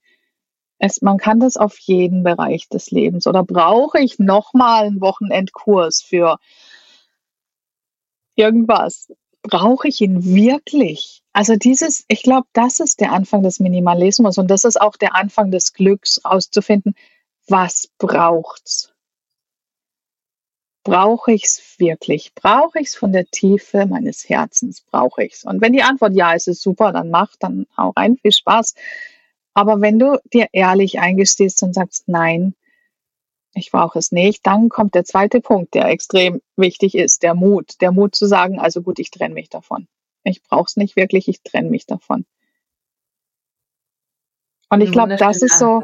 Es, 0.77 1.01
man 1.01 1.19
kann 1.19 1.39
das 1.39 1.55
auf 1.55 1.77
jeden 1.79 2.23
Bereich 2.23 2.67
des 2.67 2.91
Lebens. 2.91 3.27
Oder 3.27 3.43
brauche 3.43 3.99
ich 3.99 4.19
nochmal 4.19 4.87
einen 4.87 4.99
Wochenendkurs 4.99 6.01
für 6.01 6.37
irgendwas. 8.35 9.11
Brauche 9.41 9.87
ich 9.87 10.01
ihn 10.01 10.23
wirklich? 10.23 11.21
Also 11.33 11.55
dieses, 11.55 12.05
ich 12.07 12.23
glaube, 12.23 12.47
das 12.53 12.79
ist 12.79 13.01
der 13.01 13.11
Anfang 13.11 13.43
des 13.43 13.59
Minimalismus 13.59 14.37
und 14.37 14.49
das 14.49 14.63
ist 14.63 14.79
auch 14.79 14.95
der 14.95 15.15
Anfang 15.15 15.51
des 15.51 15.73
Glücks, 15.73 16.23
auszufinden, 16.23 16.95
was 17.47 17.89
braucht's? 17.97 18.93
Brauche 20.83 21.31
ich 21.31 21.45
es 21.45 21.75
wirklich? 21.77 22.33
Brauche 22.35 22.79
ich 22.79 22.87
es 22.87 22.95
von 22.95 23.13
der 23.13 23.25
Tiefe 23.25 23.85
meines 23.85 24.27
Herzens? 24.27 24.81
Brauche 24.81 25.23
ich 25.23 25.33
es? 25.33 25.43
Und 25.43 25.61
wenn 25.61 25.73
die 25.73 25.81
Antwort 25.81 26.13
ja 26.13 26.33
ist, 26.33 26.47
ist 26.47 26.61
super, 26.61 26.91
dann 26.91 27.09
mach, 27.09 27.35
dann 27.39 27.67
auch 27.75 27.95
rein, 27.95 28.17
viel 28.17 28.33
Spaß. 28.33 28.75
Aber 29.53 29.81
wenn 29.81 29.97
du 29.97 30.19
dir 30.33 30.47
ehrlich 30.51 30.99
eingestehst 30.99 31.63
und 31.63 31.73
sagst, 31.73 32.07
nein, 32.07 32.53
ich 33.53 33.71
brauche 33.71 33.99
es 33.99 34.11
nicht. 34.11 34.45
Dann 34.45 34.69
kommt 34.69 34.95
der 34.95 35.05
zweite 35.05 35.41
Punkt, 35.41 35.73
der 35.73 35.87
extrem 35.87 36.41
wichtig 36.55 36.95
ist, 36.95 37.23
der 37.23 37.35
Mut. 37.35 37.81
Der 37.81 37.91
Mut 37.91 38.15
zu 38.15 38.25
sagen, 38.25 38.59
also 38.59 38.81
gut, 38.81 38.99
ich 38.99 39.11
trenne 39.11 39.33
mich 39.33 39.49
davon. 39.49 39.87
Ich 40.23 40.41
brauche 40.41 40.65
es 40.67 40.75
nicht 40.75 40.95
wirklich, 40.95 41.27
ich 41.27 41.41
trenne 41.43 41.69
mich 41.69 41.85
davon. 41.85 42.25
Und 44.69 44.81
ich 44.81 44.91
glaube, 44.91 45.17
das 45.17 45.43
ist 45.43 45.59
so, 45.59 45.83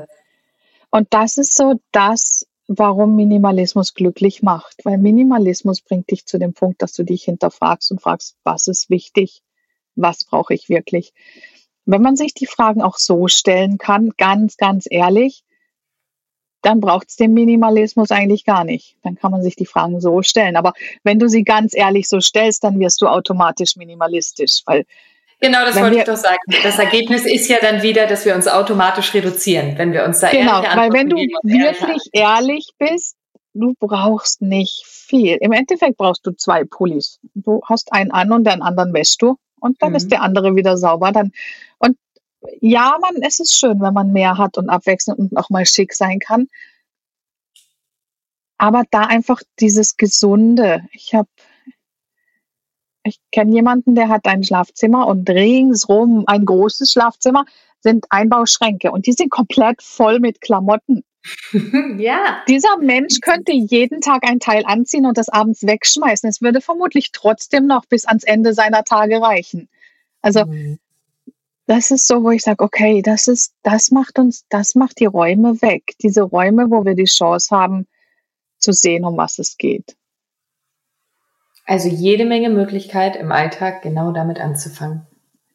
und 0.89 1.07
das 1.11 1.37
ist 1.37 1.55
so 1.55 1.79
das, 1.91 2.47
warum 2.67 3.15
Minimalismus 3.15 3.93
glücklich 3.93 4.41
macht. 4.41 4.83
Weil 4.83 4.97
Minimalismus 4.97 5.81
bringt 5.81 6.09
dich 6.09 6.25
zu 6.25 6.39
dem 6.39 6.53
Punkt, 6.53 6.81
dass 6.81 6.93
du 6.93 7.03
dich 7.03 7.23
hinterfragst 7.23 7.91
und 7.91 8.01
fragst, 8.01 8.35
was 8.43 8.67
ist 8.67 8.89
wichtig? 8.89 9.43
Was 9.95 10.23
brauche 10.23 10.55
ich 10.55 10.69
wirklich? 10.69 11.13
Wenn 11.85 12.01
man 12.01 12.15
sich 12.15 12.33
die 12.33 12.47
Fragen 12.47 12.81
auch 12.81 12.97
so 12.97 13.27
stellen 13.27 13.77
kann, 13.77 14.11
ganz, 14.17 14.57
ganz 14.57 14.85
ehrlich, 14.89 15.43
dann 16.61 16.79
braucht 16.79 17.09
es 17.09 17.15
den 17.15 17.33
Minimalismus 17.33 18.11
eigentlich 18.11 18.45
gar 18.45 18.63
nicht. 18.63 18.97
Dann 19.03 19.15
kann 19.15 19.31
man 19.31 19.41
sich 19.41 19.55
die 19.55 19.65
Fragen 19.65 20.01
so 20.01 20.21
stellen. 20.21 20.55
Aber 20.55 20.73
wenn 21.03 21.19
du 21.19 21.29
sie 21.29 21.43
ganz 21.43 21.73
ehrlich 21.75 22.09
so 22.09 22.19
stellst, 22.19 22.63
dann 22.63 22.79
wirst 22.79 23.01
du 23.01 23.07
automatisch 23.07 23.75
minimalistisch, 23.75 24.61
weil 24.65 24.85
Genau, 25.41 25.59
das 25.63 25.79
wollte 25.79 25.99
ich 25.99 26.03
doch 26.03 26.17
sagen. 26.17 26.37
Das 26.63 26.79
Ergebnis 26.79 27.25
ist 27.25 27.47
ja 27.47 27.57
dann 27.61 27.81
wieder, 27.81 28.07
dass 28.07 28.25
wir 28.25 28.35
uns 28.35 28.47
automatisch 28.47 29.13
reduzieren, 29.13 29.77
wenn 29.77 29.93
wir 29.93 30.03
uns 30.03 30.19
da 30.19 30.31
Genau, 30.31 30.61
weil 30.75 30.91
wenn 30.91 31.07
du 31.07 31.15
wirklich 31.15 32.09
ehrlich 32.11 32.71
bist, 32.77 33.15
du 33.53 33.73
brauchst 33.79 34.41
nicht 34.41 34.83
viel. 34.85 35.37
Im 35.39 35.53
Endeffekt 35.53 35.95
brauchst 35.95 36.25
du 36.27 36.31
zwei 36.31 36.65
Pullis. 36.65 37.19
Du 37.35 37.61
hast 37.65 37.93
einen 37.93 38.11
an 38.11 38.33
und 38.33 38.45
den 38.45 38.61
anderen 38.61 38.93
wäschst 38.93 39.21
du 39.21 39.37
und 39.61 39.81
dann 39.81 39.91
mhm. 39.91 39.95
ist 39.95 40.11
der 40.11 40.21
andere 40.21 40.55
wieder 40.55 40.77
sauber. 40.77 41.13
Dann 41.13 41.31
und 41.77 41.95
ja, 42.61 42.97
man, 43.01 43.21
es 43.21 43.39
ist 43.39 43.57
schön, 43.59 43.81
wenn 43.81 43.93
man 43.93 44.11
mehr 44.11 44.37
hat 44.37 44.57
und 44.57 44.69
abwechselnd 44.69 45.19
und 45.19 45.37
auch 45.37 45.49
mal 45.49 45.65
schick 45.65 45.93
sein 45.93 46.19
kann. 46.19 46.47
Aber 48.57 48.83
da 48.91 49.01
einfach 49.01 49.41
dieses 49.59 49.97
Gesunde. 49.97 50.83
Ich 50.91 51.13
habe, 51.13 51.29
ich 53.03 53.19
kenne 53.31 53.53
jemanden, 53.53 53.95
der 53.95 54.09
hat 54.09 54.25
ein 54.25 54.43
Schlafzimmer 54.43 55.07
und 55.07 55.29
ringsrum 55.29 56.25
ein 56.27 56.45
großes 56.45 56.91
Schlafzimmer 56.91 57.45
sind 57.81 58.05
Einbauschränke 58.09 58.91
und 58.91 59.05
die 59.05 59.13
sind 59.13 59.31
komplett 59.31 59.81
voll 59.81 60.19
mit 60.19 60.41
Klamotten. 60.41 61.03
ja. 61.97 62.43
Dieser 62.49 62.77
Mensch 62.77 63.21
könnte 63.21 63.53
jeden 63.53 64.01
Tag 64.01 64.23
ein 64.27 64.39
Teil 64.39 64.63
anziehen 64.65 65.05
und 65.05 65.17
das 65.17 65.29
abends 65.29 65.65
wegschmeißen. 65.65 66.27
Es 66.29 66.41
würde 66.41 66.59
vermutlich 66.59 67.11
trotzdem 67.13 67.67
noch 67.67 67.85
bis 67.85 68.05
ans 68.05 68.23
Ende 68.23 68.53
seiner 68.53 68.83
Tage 68.83 69.21
reichen. 69.21 69.69
Also 70.21 70.45
mhm 70.45 70.79
das 71.69 71.91
ist 71.91 72.07
so, 72.07 72.23
wo 72.23 72.31
ich 72.31 72.41
sage, 72.41 72.63
okay, 72.63 73.03
das 73.03 73.27
ist, 73.27 73.53
das 73.61 73.91
macht 73.91 74.17
uns, 74.17 74.43
das 74.49 74.73
macht 74.73 74.99
die 74.99 75.05
Räume 75.05 75.61
weg. 75.61 75.83
Diese 76.01 76.23
Räume, 76.23 76.71
wo 76.71 76.83
wir 76.83 76.95
die 76.95 77.05
Chance 77.05 77.55
haben, 77.55 77.87
zu 78.57 78.73
sehen, 78.73 79.05
um 79.05 79.17
was 79.17 79.37
es 79.37 79.55
geht. 79.55 79.95
Also 81.67 81.87
jede 81.87 82.25
Menge 82.25 82.49
Möglichkeit 82.49 83.15
im 83.15 83.31
Alltag 83.31 83.83
genau 83.83 84.11
damit 84.11 84.39
anzufangen. 84.39 85.05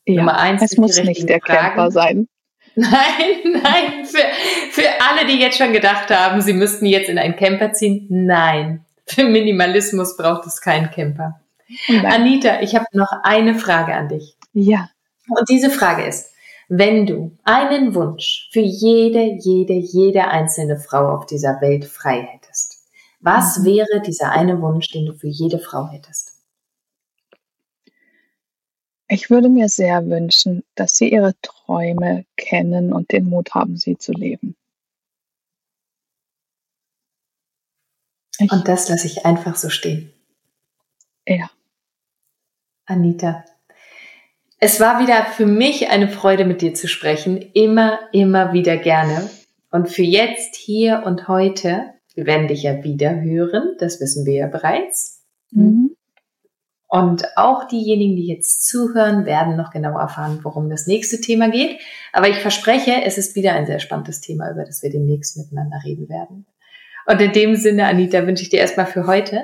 Ja, 0.06 0.20
Nummer 0.20 0.38
eins, 0.38 0.62
es 0.62 0.76
muss 0.76 1.02
nicht 1.02 1.28
der 1.28 1.40
Fragen. 1.40 1.74
Camper 1.74 1.90
sein. 1.90 2.28
Nein, 2.76 3.60
nein, 3.62 4.04
für, 4.04 4.22
für 4.70 4.88
alle, 5.00 5.26
die 5.26 5.40
jetzt 5.40 5.58
schon 5.58 5.72
gedacht 5.72 6.10
haben, 6.10 6.40
sie 6.42 6.52
müssten 6.52 6.86
jetzt 6.86 7.08
in 7.08 7.18
einen 7.18 7.34
Camper 7.34 7.72
ziehen, 7.72 8.06
nein. 8.08 8.84
Für 9.04 9.24
Minimalismus 9.24 10.16
braucht 10.16 10.46
es 10.46 10.60
keinen 10.60 10.92
Camper. 10.92 11.40
Nein. 11.88 12.06
Anita, 12.06 12.60
ich 12.60 12.76
habe 12.76 12.86
noch 12.92 13.10
eine 13.24 13.56
Frage 13.56 13.94
an 13.94 14.08
dich. 14.08 14.36
Ja. 14.52 14.90
Und 15.28 15.48
diese 15.48 15.70
Frage 15.70 16.04
ist, 16.04 16.32
wenn 16.68 17.06
du 17.06 17.36
einen 17.44 17.94
Wunsch 17.94 18.48
für 18.52 18.60
jede, 18.60 19.36
jede, 19.38 19.74
jede 19.74 20.28
einzelne 20.28 20.78
Frau 20.78 21.08
auf 21.16 21.26
dieser 21.26 21.60
Welt 21.60 21.84
frei 21.84 22.22
hättest, 22.22 22.88
was 23.20 23.58
mhm. 23.58 23.64
wäre 23.64 24.02
dieser 24.04 24.30
eine 24.30 24.60
Wunsch, 24.60 24.90
den 24.90 25.06
du 25.06 25.14
für 25.14 25.28
jede 25.28 25.58
Frau 25.58 25.88
hättest? 25.88 26.32
Ich 29.08 29.30
würde 29.30 29.48
mir 29.48 29.68
sehr 29.68 30.06
wünschen, 30.06 30.64
dass 30.74 30.96
sie 30.96 31.12
ihre 31.12 31.34
Träume 31.42 32.24
kennen 32.36 32.92
und 32.92 33.12
den 33.12 33.26
Mut 33.26 33.54
haben, 33.54 33.76
sie 33.76 33.98
zu 33.98 34.12
leben. 34.12 34.56
Ich 38.38 38.50
und 38.50 38.66
das 38.66 38.88
lasse 38.88 39.06
ich 39.06 39.24
einfach 39.24 39.56
so 39.56 39.68
stehen. 39.68 40.12
Ja. 41.26 41.50
Anita, 42.86 43.44
Es 44.58 44.80
war 44.80 45.00
wieder 45.00 45.24
für 45.26 45.46
mich 45.46 45.90
eine 45.90 46.08
Freude, 46.08 46.44
mit 46.44 46.62
dir 46.62 46.74
zu 46.74 46.88
sprechen. 46.88 47.38
Immer, 47.52 47.98
immer 48.12 48.52
wieder 48.52 48.76
gerne. 48.76 49.30
Und 49.70 49.88
für 49.88 50.02
jetzt, 50.02 50.56
hier 50.56 51.02
und 51.04 51.28
heute, 51.28 51.94
wir 52.14 52.26
werden 52.26 52.48
dich 52.48 52.62
ja 52.62 52.84
wieder 52.84 53.20
hören. 53.20 53.74
Das 53.78 54.00
wissen 54.00 54.24
wir 54.24 54.34
ja 54.34 54.46
bereits. 54.46 55.22
Mhm. 55.50 55.96
Und 56.86 57.24
auch 57.36 57.66
diejenigen, 57.66 58.14
die 58.14 58.28
jetzt 58.28 58.68
zuhören, 58.68 59.26
werden 59.26 59.56
noch 59.56 59.72
genau 59.72 59.98
erfahren, 59.98 60.38
worum 60.44 60.70
das 60.70 60.86
nächste 60.86 61.20
Thema 61.20 61.50
geht. 61.50 61.80
Aber 62.12 62.28
ich 62.28 62.36
verspreche, 62.36 63.02
es 63.04 63.18
ist 63.18 63.34
wieder 63.34 63.54
ein 63.54 63.66
sehr 63.66 63.80
spannendes 63.80 64.20
Thema, 64.20 64.48
über 64.52 64.64
das 64.64 64.82
wir 64.84 64.90
demnächst 64.90 65.36
miteinander 65.36 65.78
reden 65.84 66.08
werden. 66.08 66.46
Und 67.06 67.20
in 67.20 67.32
dem 67.32 67.56
Sinne, 67.56 67.86
Anita, 67.86 68.26
wünsche 68.26 68.44
ich 68.44 68.50
dir 68.50 68.60
erstmal 68.60 68.86
für 68.86 69.08
heute 69.08 69.42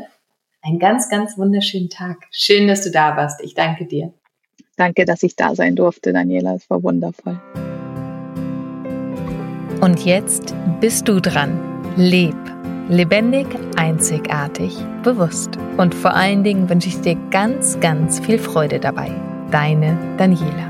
einen 0.63 0.79
ganz, 0.79 1.09
ganz 1.09 1.37
wunderschönen 1.37 1.91
Tag. 1.91 2.19
Schön, 2.31 2.69
dass 2.69 2.83
du 2.83 2.91
da 2.91 3.17
warst. 3.17 3.43
Ich 3.43 3.55
danke 3.55 3.85
dir. 3.85 4.13
Danke, 4.81 5.05
dass 5.05 5.23
ich 5.23 5.37
da 5.37 5.55
sein 5.55 5.77
durfte, 5.77 6.11
Daniela. 6.15 6.55
Es 6.55 6.71
war 6.71 6.83
wundervoll. 6.83 7.39
Und 9.83 10.07
jetzt 10.07 10.55
bist 10.81 11.07
du 11.07 11.21
dran. 11.21 11.61
Leb 11.97 12.35
Lebendig, 12.89 13.47
einzigartig, 13.77 14.75
bewusst. 15.05 15.51
Und 15.77 15.95
vor 15.95 16.15
allen 16.15 16.43
Dingen 16.43 16.69
wünsche 16.69 16.89
ich 16.89 17.01
dir 17.03 17.15
ganz, 17.31 17.79
ganz 17.79 18.19
viel 18.21 18.39
Freude 18.39 18.81
dabei. 18.81 19.13
Deine 19.53 19.97
Daniela. 20.17 20.70